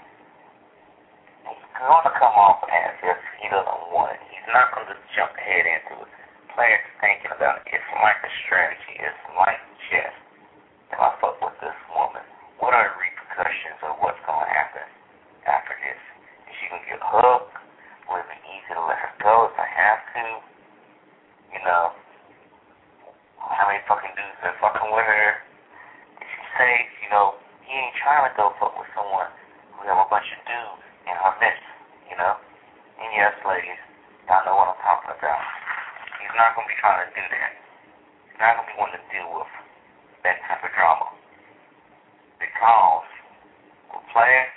He's 1.47 1.63
going 1.77 2.03
to 2.03 2.13
come 2.17 2.35
off 2.35 2.65
as 2.65 2.95
if 3.03 3.19
he 3.41 3.45
doesn't 3.49 3.81
want 3.93 4.17
it. 4.17 4.21
He's 4.29 4.47
not 4.49 4.73
going 4.73 4.87
to 4.89 4.93
just 4.97 5.05
jump 5.13 5.33
ahead 5.37 5.65
into 5.69 6.01
it. 6.01 6.11
Players 6.83 6.99
thinking 6.99 7.31
about 7.35 7.63
it. 7.63 7.71
It's 7.71 7.91
like 7.95 8.19
a 8.23 8.31
strategy. 8.43 8.95
It's 8.99 9.23
like 9.39 9.59
chess. 9.87 10.11
If 10.91 10.99
I 10.99 11.15
fuck 11.23 11.39
with 11.39 11.55
this 11.63 11.75
woman, 11.95 12.23
what 12.59 12.75
are 12.75 12.91
the 12.91 12.95
repercussions 12.99 13.79
of 13.87 13.95
what's 14.03 14.19
going 14.27 14.43
to 14.43 14.51
happen 14.51 14.83
after 15.47 15.73
this? 15.79 16.01
Is 16.47 16.53
she 16.59 16.67
going 16.67 16.83
to 16.83 16.89
get 16.91 16.99
hooked? 16.99 17.55
Will 18.11 18.19
it 18.19 18.27
be 18.27 18.35
easy 18.51 18.71
to 18.75 18.83
let 18.83 18.99
her 18.99 19.13
go 19.23 19.47
if 19.47 19.55
I 19.55 19.67
have 19.67 20.01
to? 20.11 20.25
You 21.55 21.61
know, 21.63 21.95
how 23.39 23.65
many 23.71 23.79
fucking 23.87 24.11
dudes 24.11 24.39
been 24.43 24.55
fucking 24.59 24.89
with 24.91 25.07
her? 25.07 25.39
Is 26.19 26.27
she 26.27 26.41
safe? 26.59 26.91
You 26.99 27.09
know, 27.15 27.39
he 27.63 27.71
ain't 27.71 27.95
trying 28.03 28.27
to 28.27 28.33
go 28.35 28.51
fuck 28.59 28.75
with 28.75 28.91
someone 28.91 29.31
who 29.79 29.87
have 29.87 30.03
a 30.03 30.07
bunch 30.11 30.27
of 30.35 30.39
dudes 30.43 30.83
in 31.07 31.15
her 31.15 31.33
midst, 31.39 31.63
you 32.11 32.15
know? 32.19 32.35
And 32.99 33.09
yes, 33.15 33.33
ladies, 33.47 33.79
y'all 34.27 34.43
know 34.43 34.55
what 34.59 34.75
I'm 34.75 34.79
talking 34.83 35.15
about. 35.15 35.41
He's 36.21 36.35
not 36.39 36.55
going 36.55 36.67
to 36.67 36.71
be 36.71 36.72
trying 36.83 37.07
to 37.07 37.15
do 37.15 37.23
that. 37.31 37.55
Going 38.43 38.59
to 38.59 38.67
be 38.67 38.75
wanting 38.75 38.99
to 38.99 39.07
deal 39.07 39.31
with 39.31 39.47
that 40.27 40.35
type 40.43 40.67
of 40.67 40.71
drama. 40.75 41.15
Because 42.43 43.07
with 43.87 44.03
player, 44.11 44.51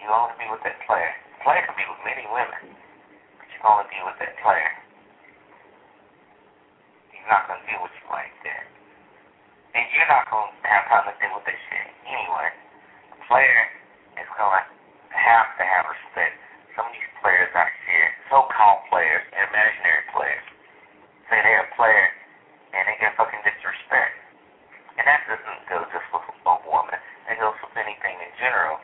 you 0.00 0.08
only 0.08 0.32
be 0.40 0.48
with 0.48 0.64
that 0.64 0.80
player. 0.88 1.12
Player 1.44 1.60
can 1.68 1.76
be 1.76 1.84
with 1.84 2.00
many 2.08 2.24
women, 2.24 2.72
but 3.36 3.52
you 3.52 3.60
can 3.60 3.68
only 3.68 3.84
be 3.92 4.00
with 4.00 4.16
that 4.16 4.32
player. 4.40 4.72
He's 7.12 7.28
not 7.28 7.44
going 7.52 7.60
to 7.60 7.66
deal 7.68 7.84
with 7.84 7.92
you 8.00 8.08
like 8.08 8.32
that. 8.48 8.64
And 9.76 9.84
you're 9.92 10.08
not 10.08 10.24
going 10.32 10.48
to 10.48 10.68
have 10.72 10.88
time 10.88 11.04
to 11.04 11.12
deal 11.20 11.36
with 11.36 11.44
that 11.52 11.60
shit 11.68 11.88
anyway. 12.08 12.48
The 13.12 13.20
player 13.28 13.60
is 14.16 14.28
going 14.40 14.64
to 14.64 15.16
have 15.20 15.52
to 15.60 15.64
have 15.68 15.84
respect. 15.84 16.32
Some 16.72 16.88
of 16.88 16.96
these 16.96 17.12
players 17.20 17.52
out 17.52 17.68
here, 17.84 18.08
so-called 18.32 18.88
players, 18.88 19.20
imaginary 19.36 20.08
players, 20.16 20.46
say 21.28 21.40
they're 21.44 21.64
a 21.64 21.72
player 21.76 22.08
and 22.72 22.82
they 22.88 22.96
get 23.00 23.16
fucking 23.16 23.40
disrespect. 23.44 24.16
And 24.98 25.04
that 25.06 25.22
doesn't 25.30 25.60
go 25.70 25.84
just 25.92 26.08
with 26.10 26.26
a 26.26 26.56
woman. 26.66 26.98
It 27.30 27.38
goes 27.38 27.54
with 27.62 27.76
anything 27.76 28.16
in 28.18 28.32
general. 28.40 28.80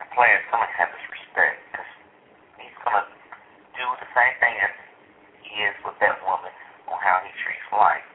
The 0.00 0.08
player 0.14 0.38
is 0.38 0.46
going 0.48 0.64
to 0.64 0.74
have 0.78 0.90
this 0.94 1.06
respect 1.12 1.58
because 1.70 1.90
he's 2.58 2.76
going 2.86 2.96
to 2.96 3.06
do 3.76 3.84
the 4.00 4.08
same 4.16 4.34
thing 4.40 4.54
as 4.62 4.72
he 5.44 5.50
is 5.68 5.76
with 5.84 5.98
that 6.00 6.16
woman 6.24 6.54
on 6.88 6.98
how 7.02 7.20
he 7.26 7.30
treats 7.44 7.68
life. 7.74 8.06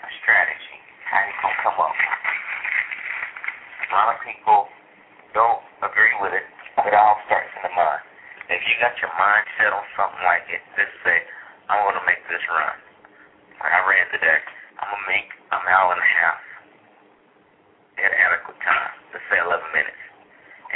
A 0.00 0.08
strategy, 0.22 0.78
how 1.10 1.20
he's 1.26 1.38
going 1.42 1.54
to 1.54 1.62
come 1.66 1.78
up. 1.82 1.96
A 3.84 3.88
lot 3.92 4.08
of 4.16 4.18
people 4.24 4.68
don't 5.36 5.62
agree 5.84 6.14
with 6.22 6.32
it. 6.32 6.46
But 6.74 6.90
it 6.90 6.96
all 6.96 7.18
starts 7.30 7.50
in 7.54 7.62
the 7.62 7.72
mind. 7.74 8.02
If 8.50 8.60
you 8.66 8.74
got 8.82 8.98
your 8.98 9.14
mind 9.14 9.46
set 9.56 9.70
on 9.70 9.86
something 9.94 10.24
like 10.26 10.44
it, 10.50 10.60
just 10.74 10.90
say, 11.06 11.22
I'm 11.72 11.80
going 11.80 11.96
to 11.96 12.04
make 12.04 12.20
this 12.28 12.44
run. 12.52 12.76
Like 13.56 13.72
I 13.72 13.80
ran 13.88 14.04
today. 14.12 14.40
I'm 14.76 14.88
going 14.92 15.00
to 15.00 15.08
make 15.08 15.28
a 15.48 15.58
mile 15.64 15.96
and 15.96 16.02
a 16.02 16.10
half 16.20 16.40
at 18.04 18.12
adequate 18.12 18.60
time. 18.60 18.92
Let's 19.16 19.24
say 19.32 19.40
11 19.40 19.64
minutes. 19.72 20.02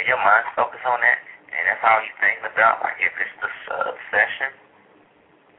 And 0.00 0.08
your 0.08 0.16
mind's 0.16 0.48
focused 0.56 0.86
on 0.88 0.96
that, 1.02 1.20
and 1.52 1.62
that's 1.68 1.82
all 1.84 2.00
you're 2.00 2.20
thinking 2.22 2.46
about. 2.48 2.80
Like 2.80 2.96
if 3.02 3.12
it's 3.20 3.36
the 3.42 3.50
obsession, 3.92 4.48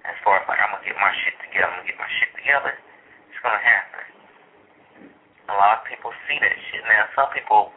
as 0.07 0.17
far 0.25 0.41
as 0.41 0.49
like 0.49 0.57
I'm 0.57 0.73
going 0.73 0.81
to 0.81 0.89
get 0.89 0.97
my 0.97 1.13
shit 1.21 1.35
together, 1.45 1.69
I'm 1.69 1.83
going 1.83 1.85
to 1.85 1.91
get 1.93 1.99
my 2.01 2.11
shit 2.17 2.31
together, 2.33 2.73
it's 3.29 3.41
going 3.45 3.53
to 3.53 3.65
happen. 3.67 4.05
A 5.51 5.55
lot 5.59 5.81
of 5.81 5.85
people 5.85 6.09
see 6.25 6.39
that 6.41 6.55
shit. 6.71 6.81
Now, 6.87 7.05
some 7.13 7.29
people 7.35 7.69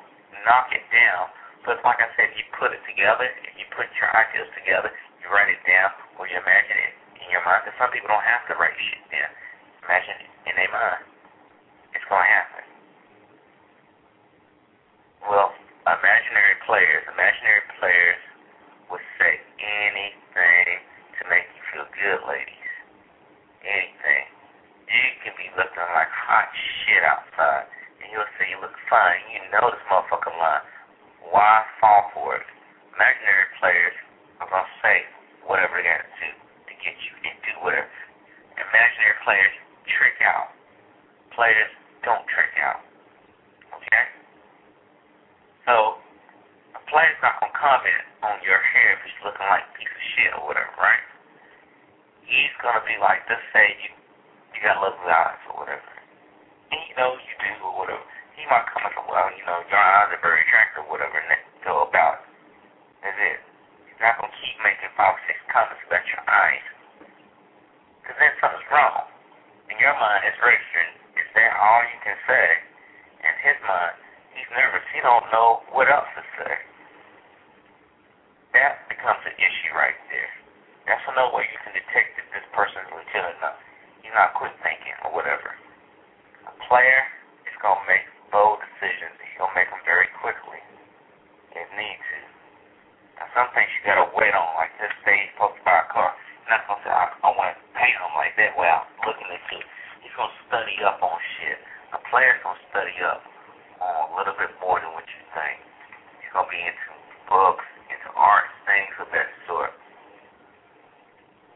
knock 0.46 0.70
it 0.72 0.86
down, 0.88 1.28
but 1.66 1.82
like 1.84 2.00
I 2.00 2.08
said, 2.16 2.32
you 2.38 2.46
put 2.56 2.72
it 2.72 2.80
together, 2.88 3.26
if 3.44 3.58
you 3.58 3.66
put 3.74 3.90
your 3.98 4.08
ideas 4.14 4.48
together, 4.56 4.88
you 5.20 5.26
write 5.28 5.50
it 5.50 5.60
down, 5.66 5.90
or 6.16 6.30
you 6.30 6.38
imagine 6.38 6.78
it 6.78 7.01
in 7.24 7.30
your 7.30 7.44
mind, 7.46 7.62
because 7.64 7.78
some 7.78 7.90
people 7.94 8.10
don't 8.10 8.26
have 8.26 8.44
to 8.50 8.54
write 8.58 8.74
shit 8.76 9.02
down. 9.10 9.30
Imagine 9.86 10.18
in 10.46 10.54
their 10.58 10.72
mind. 10.72 11.02
It's 11.94 12.06
going 12.10 12.22
to 12.22 12.30
happen. 12.30 12.64
Well, 15.26 15.54
imaginary 15.86 16.56
players, 16.66 17.06
imaginary 17.06 17.62
players 17.78 18.20
would 18.90 19.04
say 19.18 19.38
anything 19.62 20.82
to 21.18 21.22
make 21.30 21.46
you 21.54 21.62
feel 21.70 21.86
good, 21.94 22.20
ladies. 22.26 22.72
Anything. 23.62 24.26
You 24.90 25.08
can 25.24 25.34
be 25.38 25.48
looking 25.56 25.88
like 25.94 26.10
hot 26.10 26.50
shit 26.52 27.00
outside, 27.06 27.64
and 28.02 28.12
he'll 28.12 28.28
say 28.36 28.50
you 28.50 28.60
look 28.60 28.76
fine. 28.90 29.22
You 29.32 29.40
know 29.54 29.72
this 29.72 29.80
motherfucker 29.88 30.34
line. 30.36 30.66
Why 31.32 31.64
fall 31.80 32.12
for 32.12 32.36
it? 32.36 32.46
Imaginary 32.92 33.48
players 33.56 33.96
are 34.42 34.48
going 34.52 34.68
to 34.68 34.76
say 34.84 35.06
whatever 35.48 35.80
they 35.80 35.86
got 35.86 36.04
to 36.04 36.12
do 36.20 36.30
to 36.68 36.72
get 36.84 36.92
you 37.00 37.12
to 37.24 37.32
do 37.46 37.54
whatever. 37.64 37.88
Imaginary 38.58 39.11
players 39.22 39.54
trick 39.86 40.18
out. 40.22 40.50
Players 41.34 41.70
don't 42.04 42.26
trick 42.28 42.52
out. 42.60 42.82
Okay? 43.78 44.04
So, 45.66 46.02
a 46.74 46.80
player's 46.90 47.18
not 47.22 47.38
going 47.38 47.50
to 47.50 47.58
comment 47.58 48.04
on 48.26 48.36
your 48.42 48.58
hair 48.58 48.98
if 48.98 49.00
it's 49.06 49.20
looking 49.22 49.46
like 49.46 49.62
a 49.62 49.72
piece 49.78 49.90
of 49.90 50.04
shit 50.14 50.30
or 50.38 50.42
whatever, 50.46 50.74
right? 50.78 51.02
He's 52.26 52.54
going 52.62 52.78
to 52.78 52.84
be 52.86 52.98
like, 52.98 53.22
let's 53.30 53.42
say 53.54 53.66
you, 53.82 53.90
you 54.54 54.58
got 54.62 54.82
lovely 54.82 55.06
eyes 55.06 55.42
or 55.50 55.62
whatever. 55.62 55.92
And 56.70 56.80
you 56.88 56.94
know 56.98 57.14
you 57.18 57.34
do 57.38 57.52
or 57.62 57.74
whatever. 57.78 58.06
He 58.34 58.42
might 58.48 58.66
comment 58.72 58.96
on, 58.96 59.06
well, 59.06 59.28
you 59.36 59.44
know, 59.44 59.60
your 59.68 59.78
eyes 59.78 60.10
are 60.10 60.22
very 60.24 60.40
attractive 60.42 60.82
or 60.82 60.90
whatever, 60.90 61.14
and 61.14 61.28
then 61.30 61.42
go 61.62 61.84
about. 61.86 62.24
That's 63.04 63.18
it. 63.18 63.38
He's 63.86 64.00
not 64.00 64.18
going 64.18 64.32
to 64.32 64.38
keep 64.40 64.56
making 64.64 64.90
five 64.96 65.14
or 65.14 65.22
six 65.28 65.36
comments 65.52 65.82
about 65.84 66.06
your 66.08 66.22
eyes. 66.26 66.66
Because 68.02 68.16
then 68.18 68.32
something's 68.42 68.66
wrong. 68.72 69.06
In 69.70 69.71
your 69.82 69.98
mind, 69.98 70.22
it's 70.22 70.38
registering. 70.38 70.94
Is 71.18 71.26
that 71.34 71.58
all 71.58 71.82
you 71.90 71.98
can 72.06 72.14
say? 72.30 72.46
In 73.26 73.34
his 73.42 73.58
mind, 73.66 73.98
he's 74.30 74.46
nervous. 74.54 74.86
He 74.94 75.02
don't 75.02 75.26
know 75.34 75.66
what 75.74 75.90
else 75.90 76.06
to 76.14 76.22
say. 76.38 76.54
That 78.54 78.86
becomes 78.86 79.18
an 79.26 79.34
issue 79.34 79.74
right 79.74 79.98
there. 80.06 80.30
That's 80.86 81.02
another 81.10 81.34
way 81.34 81.50
you 81.50 81.58
can 81.66 81.74
detect 81.74 82.14
if 82.14 82.26
this 82.30 82.46
person's 82.54 82.86
legit 82.94 83.26
or 83.26 83.34
not. 83.42 83.58
He's 84.06 84.14
not 84.14 84.38
quick 84.38 84.54
thinking 84.62 84.94
or 85.02 85.10
whatever. 85.18 85.50
A 86.46 86.54
player 86.70 87.02
is 87.50 87.54
to 87.58 87.74
make 87.90 88.06
bold 88.30 88.62
decisions. 88.62 89.18
He's 89.18 89.42
to 89.42 89.50
make 89.58 89.66
them 89.66 89.82
very 89.82 90.06
quickly 90.22 90.62
if 91.58 91.66
need 91.74 91.98
to. 91.98 92.18
Now, 93.18 93.26
some 93.34 93.50
things 93.50 93.66
you 93.74 93.82
got 93.82 93.98
to 93.98 94.08
wait 94.14 94.30
on, 94.30 94.46
like 94.54 94.70
this 94.78 94.94
day 95.02 95.26
he's 95.26 95.32
supposed 95.34 95.58
to 95.58 95.64
buy 95.66 95.82
a 95.82 95.88
car. 95.90 96.14
He's 96.38 96.46
not 96.50 96.66
say, 96.86 96.90
I, 96.90 97.10
I 97.22 97.28
want 97.34 97.54
to 97.54 97.62
paint 97.74 97.98
him 97.98 98.12
like 98.14 98.34
that 98.38 98.54
without 98.54 98.91
looking 99.06 99.30
at 99.30 99.42
you. 99.50 99.60
He's 100.02 100.14
to 100.14 100.28
study 100.46 100.76
up 100.86 101.02
on 101.02 101.18
shit. 101.38 101.58
A 101.94 101.98
player's 102.08 102.38
to 102.42 102.54
study 102.70 102.96
up 103.02 103.22
on 103.82 104.10
a 104.10 104.12
little 104.14 104.36
bit 104.38 104.50
more 104.62 104.78
than 104.78 104.90
what 104.94 105.06
you 105.06 105.22
think. 105.34 105.58
He's 106.22 106.32
to 106.34 106.42
be 106.46 106.58
into 106.58 106.90
books, 107.26 107.66
into 107.90 108.10
art, 108.14 108.46
things 108.66 108.94
of 109.02 109.10
that 109.10 109.28
sort. 109.46 109.74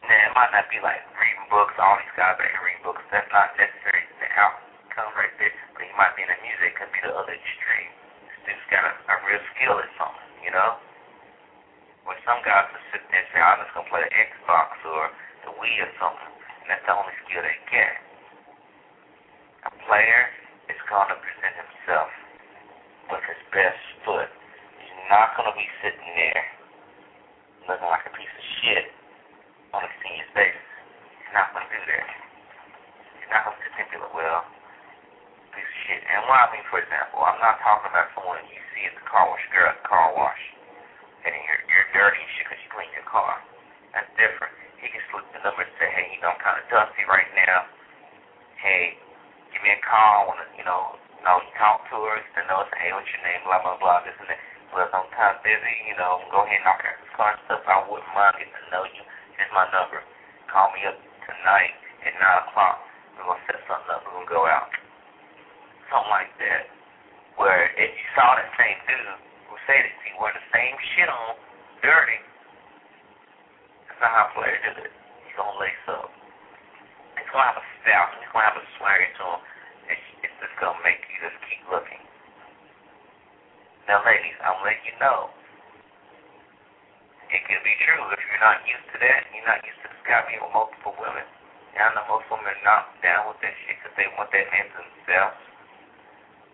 Now, 0.06 0.30
it 0.30 0.32
might 0.38 0.54
not 0.54 0.70
be 0.70 0.78
like 0.82 1.02
reading 1.18 1.46
books. 1.50 1.74
All 1.82 1.98
these 1.98 2.14
guys 2.14 2.38
are 2.38 2.62
reading 2.62 2.82
books. 2.86 3.02
That's 3.10 3.26
not 3.34 3.54
necessarily 3.58 4.06
the 4.22 4.30
outcome 4.38 5.10
right 5.18 5.34
there. 5.42 5.54
But 5.74 5.82
he 5.82 5.92
might 5.98 6.14
be 6.14 6.22
in 6.22 6.30
the 6.30 6.38
music. 6.46 6.78
Could 6.78 6.94
be 6.94 7.02
the 7.02 7.10
other 7.10 7.34
extreme. 7.34 7.90
This 8.46 8.54
dude's 8.54 8.66
got 8.70 8.86
a, 8.86 8.92
a 8.94 9.14
real 9.26 9.42
skill 9.54 9.82
at 9.82 9.90
something, 9.98 10.30
you 10.46 10.54
know? 10.54 10.78
When 12.06 12.14
some 12.22 12.38
guys 12.46 12.70
will 12.70 12.86
sit 12.94 13.02
there 13.10 13.18
and 13.18 13.28
say, 13.34 13.42
I'm 13.42 13.58
just 13.66 13.74
to 13.74 13.82
play 13.90 14.06
the 14.06 14.12
Xbox 14.14 14.78
or 14.86 15.10
the 15.42 15.50
Wii 15.58 15.74
or 15.82 15.90
something. 15.98 16.35
And 16.66 16.74
that's 16.74 16.82
the 16.82 16.98
only 16.98 17.14
skill 17.22 17.46
they 17.46 17.54
get. 17.70 17.94
A 19.66 19.72
player 19.86 20.22
is 20.66 20.74
going 20.90 21.06
to 21.14 21.18
present 21.22 21.54
himself 21.62 22.10
with 23.06 23.22
his 23.22 23.38
best 23.54 23.78
foot. 24.02 24.26
He's 24.82 24.98
not 25.06 25.38
going 25.38 25.46
to 25.46 25.54
be 25.54 25.62
sitting 25.78 26.10
there 26.18 26.42
looking 27.70 27.86
like 27.86 28.02
a 28.02 28.14
piece 28.18 28.34
of 28.34 28.46
shit 28.58 28.90
on 29.78 29.86
a 29.86 29.88
continuous 29.94 30.26
basis. 30.34 30.66
He's 31.22 31.34
not 31.38 31.54
going 31.54 31.62
to 31.62 31.70
do 31.70 31.82
that. 31.86 32.06
He's 33.22 33.30
not 33.30 33.46
going 33.46 33.54
to 33.54 33.62
sit 33.62 33.70
there 33.78 33.86
be 33.86 34.02
like, 34.02 34.10
well, 34.10 34.42
piece 35.54 35.70
of 35.70 35.78
shit. 35.86 36.02
And 36.02 36.26
what 36.26 36.50
I 36.50 36.50
mean, 36.50 36.66
for 36.66 36.82
example, 36.82 37.22
I'm 37.22 37.38
not 37.38 37.62
talking 37.62 37.94
about 37.94 38.10
someone 38.18 38.42
you 38.50 38.58
see 38.74 38.90
at 38.90 38.94
the 38.98 39.06
car 39.06 39.30
wash, 39.30 39.46
girl 39.54 39.70
car 39.86 40.10
wash, 40.18 40.42
and 41.22 41.30
you're, 41.30 41.62
you're 41.70 41.88
dirty 41.94 42.18
and 42.18 42.30
shit 42.34 42.50
because 42.50 42.58
you 42.58 42.70
clean 42.74 42.90
your 42.90 43.06
car. 43.06 43.38
That's 43.94 44.10
different. 44.18 44.65
He 44.86 44.94
can 44.94 45.02
slip 45.10 45.26
the 45.34 45.42
number 45.42 45.66
and 45.66 45.74
say, 45.82 45.90
hey, 45.90 46.14
you 46.14 46.22
know, 46.22 46.30
I'm 46.30 46.38
kind 46.38 46.62
of 46.62 46.64
dusty 46.70 47.02
right 47.10 47.26
now. 47.34 47.66
Hey, 48.62 48.94
give 49.50 49.58
me 49.66 49.74
a 49.74 49.82
call. 49.82 50.30
When, 50.30 50.38
you 50.54 50.62
know, 50.62 50.94
you 51.18 51.26
know, 51.26 51.42
talk 51.58 51.82
to 51.90 51.98
her, 52.06 52.22
you 52.22 52.46
know, 52.46 52.62
say, 52.70 52.86
hey, 52.86 52.94
what's 52.94 53.10
your 53.10 53.18
name, 53.26 53.42
blah, 53.42 53.58
blah, 53.66 53.82
blah, 53.82 54.06
this 54.06 54.14
and 54.22 54.30
that. 54.30 54.38
Well, 54.70 54.86
I'm 54.94 55.10
kind 55.10 55.34
of 55.34 55.42
busy, 55.42 55.74
you 55.90 55.98
know, 55.98 56.22
go 56.30 56.46
ahead 56.46 56.62
and 56.62 56.70
knock 56.70 56.86
out 56.86 57.02
this 57.02 57.10
car 57.18 57.34
and 57.34 57.42
stuff. 57.50 57.66
I 57.66 57.82
wouldn't 57.90 58.06
mind 58.14 58.38
getting 58.38 58.54
to 58.54 58.62
know 58.70 58.86
you. 58.86 59.02
Here's 59.34 59.50
my 59.50 59.66
number. 59.74 60.06
Call 60.46 60.70
me 60.70 60.86
up 60.86 60.94
tonight 61.26 61.74
at 62.06 62.14
9 62.14 62.46
o'clock. 62.46 62.78
We're 63.18 63.26
going 63.26 63.42
to 63.42 63.46
set 63.50 63.58
something 63.66 63.90
up. 63.90 64.06
We're 64.06 64.22
going 64.22 64.30
to 64.30 64.34
go 64.38 64.46
out. 64.46 64.70
Something 65.90 66.14
like 66.14 66.30
that. 66.46 66.70
Where 67.42 67.74
if 67.74 67.90
you 67.90 68.06
saw 68.14 68.38
that 68.38 68.54
same 68.54 68.78
dude 68.86 69.18
who 69.50 69.58
said 69.66 69.82
it 69.82 69.90
to 69.98 70.04
you, 70.06 70.14
wearing 70.22 70.38
the 70.38 70.46
same 70.54 70.78
shit 70.94 71.10
on, 71.10 71.34
dirty, 71.82 72.22
not 74.00 74.12
how 74.12 74.24
a 74.28 74.32
player 74.36 74.58
does 74.64 74.78
it. 74.84 74.92
He's 75.24 75.36
gonna 75.36 75.56
lace 75.60 75.84
up. 75.88 76.10
He's 77.16 77.30
gonna 77.32 77.48
have 77.48 77.60
a 77.60 77.66
style. 77.82 78.08
He's 78.20 78.30
gonna 78.32 78.46
have 78.46 78.58
a 78.60 78.66
swagger 78.76 79.08
to 79.08 79.24
him. 79.24 79.40
It's, 79.92 80.06
it's 80.26 80.36
just 80.40 80.56
gonna 80.60 80.80
make 80.84 81.00
you 81.08 81.16
just 81.22 81.38
keep 81.48 81.62
looking. 81.70 82.02
Now, 83.88 84.02
ladies, 84.02 84.34
I'm 84.42 84.58
letting 84.66 84.82
you 84.84 84.96
know. 84.98 85.30
It 87.30 87.42
could 87.46 87.62
be 87.66 87.74
true 87.82 88.02
if 88.14 88.20
you're 88.22 88.42
not 88.42 88.62
used 88.66 88.86
to 88.94 88.98
that. 89.02 89.26
You're 89.34 89.46
not 89.46 89.62
used 89.66 89.80
to 89.82 89.88
this 89.90 90.02
guy 90.06 90.22
being 90.30 90.42
with 90.42 90.54
multiple 90.54 90.94
women. 90.98 91.26
I 91.76 91.92
know 91.92 92.08
most 92.08 92.24
women 92.32 92.48
are 92.48 92.64
not 92.64 92.88
down 93.04 93.28
with 93.28 93.36
that 93.44 93.52
shit 93.62 93.76
because 93.76 93.92
they 94.00 94.08
want 94.16 94.32
that 94.32 94.48
man 94.48 94.64
to 94.64 94.78
themselves. 94.80 95.38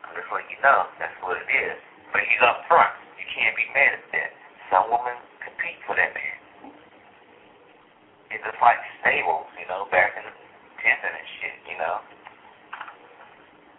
I'm 0.02 0.12
just 0.18 0.26
letting 0.34 0.50
you 0.50 0.58
know 0.60 0.90
that's 0.98 1.14
what 1.22 1.38
it 1.38 1.46
is. 1.46 1.78
But 2.10 2.26
he's 2.26 2.42
up 2.42 2.66
front. 2.66 2.90
You 3.14 3.24
can't 3.30 3.54
be 3.54 3.70
mad 3.70 4.02
at 4.02 4.06
that. 4.18 4.30
Some 4.66 4.90
women 4.90 5.14
compete 5.40 5.78
for 5.86 5.94
that 5.94 6.10
man. 6.10 6.41
It's 8.32 8.42
just 8.42 8.58
like 8.64 8.80
stables, 9.04 9.46
you 9.60 9.68
know, 9.68 9.84
back 9.92 10.16
in 10.16 10.24
the 10.24 10.34
pimping 10.80 11.14
and 11.14 11.28
shit, 11.38 11.56
you 11.68 11.76
know. 11.76 12.00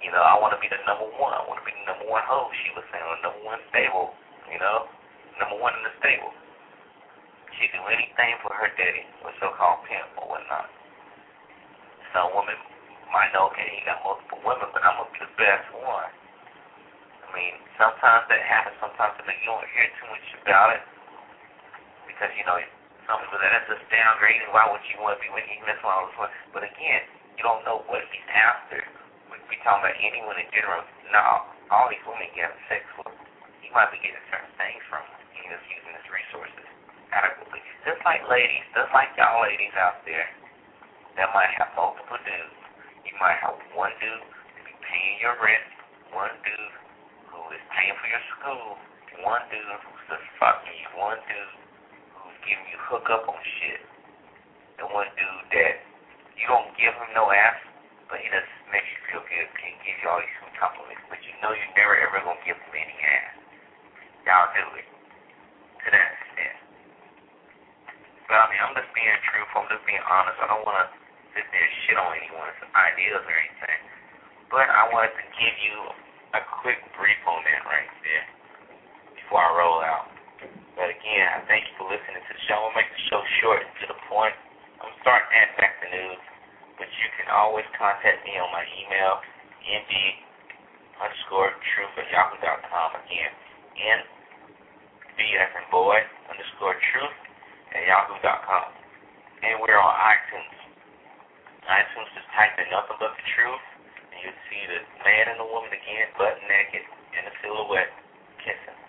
You 0.06 0.12
know, 0.14 0.22
I 0.22 0.38
want 0.38 0.54
to 0.54 0.62
be 0.62 0.70
the 0.70 0.78
number 0.86 1.10
one. 1.18 1.34
I 1.34 1.42
want 1.48 1.64
to 1.64 1.66
be 1.66 1.74
the 1.74 1.86
number 1.90 2.06
one 2.06 2.22
hoe, 2.28 2.52
she 2.64 2.70
was 2.78 2.86
saying, 2.94 3.04
number 3.26 3.42
one 3.42 3.60
stable, 3.74 4.14
you 4.52 4.60
know, 4.60 4.86
number 5.42 5.58
one 5.58 5.74
in 5.80 5.84
the 5.88 5.94
stable. 5.98 6.30
She 7.58 7.72
do 7.72 7.82
anything 7.88 8.38
for 8.44 8.52
her 8.54 8.70
daddy, 8.76 9.08
or 9.26 9.32
so-called 9.42 9.88
pimp 9.88 10.14
or 10.20 10.38
whatnot 10.38 10.70
some 12.14 12.30
women 12.38 12.56
might 13.10 13.34
know, 13.34 13.50
okay, 13.50 13.66
he 13.74 13.82
got 13.84 14.02
multiple 14.06 14.38
women, 14.46 14.70
but 14.70 14.86
I'm 14.86 15.02
gonna 15.02 15.10
be 15.10 15.22
the 15.26 15.34
best 15.38 15.66
one. 15.74 16.14
I 16.14 17.28
mean, 17.34 17.58
sometimes 17.78 18.30
that 18.30 18.42
happens. 18.46 18.78
Sometimes 18.78 19.18
you 19.18 19.50
don't 19.50 19.66
hear 19.74 19.90
too 19.98 20.08
much 20.14 20.28
about 20.46 20.78
it 20.78 20.82
because 22.06 22.30
you 22.38 22.46
know 22.46 22.62
some 23.08 23.20
people 23.20 23.40
that 23.40 23.52
that's 23.52 23.68
just 23.68 23.86
downgrading. 23.92 24.48
Why 24.56 24.68
would 24.72 24.84
you 24.88 25.00
want 25.04 25.20
to 25.20 25.22
be 25.24 25.32
with 25.32 25.44
him? 25.48 25.64
That's 25.68 25.82
why 25.84 25.92
I 25.92 26.08
was. 26.08 26.32
But 26.56 26.64
again, 26.64 27.02
you 27.36 27.44
don't 27.44 27.64
know 27.68 27.84
what 27.92 28.04
he's 28.10 28.30
after. 28.32 28.80
We, 29.28 29.40
we 29.52 29.60
talking 29.64 29.84
about 29.84 29.98
anyone 30.00 30.40
in 30.40 30.48
general. 30.56 30.84
Now, 31.12 31.52
all 31.68 31.92
these 31.92 32.04
women 32.08 32.32
he 32.32 32.40
having 32.40 32.60
sex 32.72 32.84
with, 32.96 33.12
he 33.60 33.68
might 33.76 33.92
be 33.92 34.00
getting 34.00 34.24
certain 34.32 34.52
things 34.56 34.80
from. 34.88 35.04
He's 35.36 35.52
just 35.52 35.66
using 35.68 35.94
his 36.00 36.08
resources 36.08 36.68
adequately. 37.12 37.60
Just 37.84 38.00
like 38.08 38.24
ladies, 38.32 38.64
just 38.72 38.92
like 38.96 39.12
y'all 39.20 39.44
ladies 39.44 39.76
out 39.76 40.00
there 40.08 40.28
that 41.20 41.30
might 41.36 41.52
have 41.60 41.70
multiple 41.78 42.18
dudes. 42.24 42.60
You 43.04 43.14
might 43.20 43.38
have 43.44 43.60
one 43.76 43.94
dude 44.00 44.24
to 44.24 44.62
be 44.66 44.74
paying 44.82 45.16
your 45.22 45.36
rent, 45.38 45.68
one 46.16 46.34
dude 46.42 46.76
who 47.30 47.40
is 47.54 47.64
paying 47.76 47.94
for 48.00 48.08
your 48.10 48.24
school, 48.40 48.80
one 49.22 49.44
dude 49.52 49.62
who's 49.62 50.04
just 50.10 50.26
fucking 50.42 50.74
you, 50.74 50.90
one 50.98 51.20
dude 51.28 51.63
giving 52.48 52.68
you 52.70 52.80
hookup 52.88 53.28
on 53.28 53.40
shit, 53.60 53.82
and 54.80 54.88
one 54.92 55.10
dude 55.16 55.48
that 55.56 55.76
you 56.36 56.46
don't 56.48 56.72
give 56.78 56.94
him 56.94 57.10
no 57.16 57.32
ass, 57.32 57.60
but 58.08 58.20
he 58.20 58.28
just 58.30 58.50
makes 58.70 58.88
you 58.90 59.00
feel 59.10 59.24
good, 59.26 59.48
can 59.58 59.74
give 59.84 59.98
you 60.00 60.08
all 60.08 60.20
these 60.20 60.36
sweet 60.42 60.56
compliments, 60.60 61.04
but 61.08 61.20
you 61.24 61.34
know 61.42 61.52
you're 61.56 61.76
never 61.78 61.96
ever 61.98 62.20
gonna 62.22 62.44
give 62.44 62.58
him 62.58 62.74
any 62.76 62.98
ass. 63.04 63.34
Y'all 64.24 64.52
do 64.56 64.66
it 64.80 64.88
to 65.84 65.88
that 65.92 66.10
extent. 66.16 66.58
But 68.32 68.40
I 68.40 68.46
mean, 68.48 68.62
I'm 68.64 68.74
just 68.74 68.92
being 68.96 69.20
truthful. 69.28 69.68
I'm 69.68 69.70
just 69.70 69.84
being 69.84 70.04
honest. 70.08 70.40
I 70.40 70.48
don't 70.48 70.64
want 70.64 70.80
to 70.80 70.88
sit 71.36 71.44
there 71.52 71.66
and 71.66 71.76
shit 71.84 71.98
on 72.00 72.16
anyone's 72.16 72.60
ideas 72.72 73.20
or 73.20 73.36
anything. 73.36 73.82
But 74.48 74.72
I 74.72 74.88
wanted 74.94 75.12
to 75.18 75.26
give 75.36 75.56
you 75.60 75.78
a 76.38 76.42
quick 76.64 76.80
brief 76.96 77.20
on 77.28 77.44
that 77.44 77.62
right 77.68 77.92
there 78.06 78.26
before 79.20 79.44
I 79.44 79.52
roll 79.60 79.82
out. 79.84 80.13
But 80.74 80.90
again, 80.90 81.28
I 81.30 81.40
thank 81.46 81.70
you 81.70 81.74
for 81.78 81.86
listening 81.88 82.22
to 82.22 82.34
the 82.34 82.44
show. 82.50 82.58
I'm 82.58 82.74
make 82.74 82.90
the 82.90 83.04
show 83.10 83.22
short 83.42 83.62
and 83.62 83.74
to 83.84 83.86
the 83.94 84.00
point. 84.10 84.34
I'm 84.82 84.94
starting 85.06 85.32
at 85.38 85.54
back 85.58 85.80
the 85.86 85.90
news, 85.94 86.22
but 86.82 86.90
you 86.90 87.08
can 87.20 87.30
always 87.30 87.66
contact 87.78 88.26
me 88.26 88.36
on 88.42 88.50
my 88.52 88.66
email, 88.82 89.22
nb 89.64 89.94
underscore 91.00 91.54
truth 91.74 91.94
at 91.98 92.08
yahoo.com. 92.10 92.90
Again, 93.06 93.32
n 93.80 94.00
b 95.16 95.22
as 95.40 95.54
boy 95.70 96.02
underscore 96.28 96.76
truth 96.92 97.18
at 97.78 97.86
yahoo.com. 97.86 98.66
And 99.44 99.60
we're 99.62 99.78
on 99.78 99.94
iTunes 99.94 100.64
iTunes, 101.68 102.12
just 102.12 102.28
type 102.36 102.56
in 102.60 102.68
nothing 102.68 103.00
but 103.00 103.16
the 103.16 103.26
truth, 103.36 103.66
and 104.12 104.18
you'll 104.20 104.42
see 104.52 104.64
the 104.68 104.80
man 105.04 105.32
and 105.32 105.40
the 105.40 105.48
woman 105.48 105.72
again, 105.72 106.12
butt 106.20 106.36
naked, 106.48 106.84
in 107.16 107.24
a 107.24 107.34
silhouette, 107.40 107.92
kissing. 108.44 108.83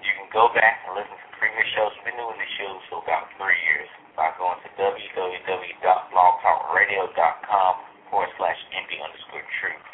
You 0.00 0.16
can 0.16 0.32
go 0.32 0.48
back 0.56 0.80
and 0.88 0.96
listen 0.96 1.12
to 1.12 1.28
previous 1.36 1.68
shows. 1.76 1.92
We've 2.00 2.08
been 2.12 2.20
doing 2.20 2.36
these 2.40 2.56
shows 2.56 2.80
for 2.88 3.04
about 3.04 3.28
three 3.36 3.60
years 3.68 3.84
by 4.16 4.32
going 4.40 4.56
to 4.64 4.70
www.blogtalkradio.com 4.80 7.72
forward 8.08 8.32
slash 8.36 8.58
nb 8.74 8.90
underscore 9.00 9.44
truth. 9.60 9.84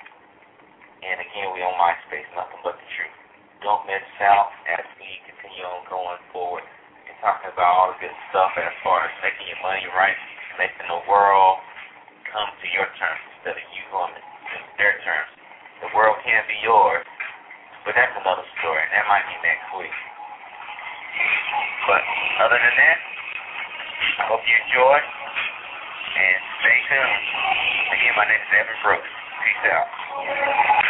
And 1.03 1.21
again, 1.21 1.53
we 1.53 1.63
on 1.63 1.75
MySpace, 1.77 2.25
nothing 2.35 2.59
but 2.65 2.79
the 2.79 2.87
truth. 2.97 3.13
Don't 3.61 3.87
miss 3.87 4.03
out 4.23 4.51
as 4.71 4.85
we 4.99 5.21
continue 5.29 5.65
on 5.67 5.85
going 5.91 6.19
forward 6.33 6.65
and 7.07 7.17
talking 7.21 7.51
about 7.53 7.71
all 7.71 7.93
the 7.95 7.99
good 8.01 8.15
stuff 8.31 8.53
as 8.57 8.73
far 8.87 9.05
as 9.07 9.13
making 9.23 9.47
your 9.51 9.61
money 9.63 9.87
right 9.95 10.17
making 10.57 10.89
the 10.89 11.03
world 11.05 11.61
come 12.33 12.49
to 12.49 12.67
your 12.73 12.89
terms 12.97 13.21
instead 13.37 13.57
of 13.57 13.67
you 13.77 13.83
going 13.93 14.13
to 14.13 14.21
their 14.81 14.97
terms. 15.05 15.31
The 15.85 15.93
world 15.93 16.17
can 16.25 16.41
be 16.49 16.57
yours, 16.65 17.05
but 17.87 17.95
that's 17.95 18.13
another 18.19 18.43
story, 18.59 18.83
and 18.83 18.91
that 18.91 19.07
might 19.07 19.23
be 19.31 19.39
next 19.47 19.71
week. 19.79 19.95
But 21.87 22.03
other 22.43 22.59
than 22.59 22.75
that, 22.83 22.99
I 24.19 24.23
hope 24.27 24.43
you 24.43 24.59
enjoy, 24.59 24.97
and 24.99 26.39
stay 26.67 26.79
tuned. 26.91 27.25
Again, 27.95 28.15
my 28.19 28.27
name 28.27 28.43
is 28.43 28.51
Evan 28.59 28.79
Brooks. 28.83 29.13
Peace 29.39 29.65
out. 29.71 30.86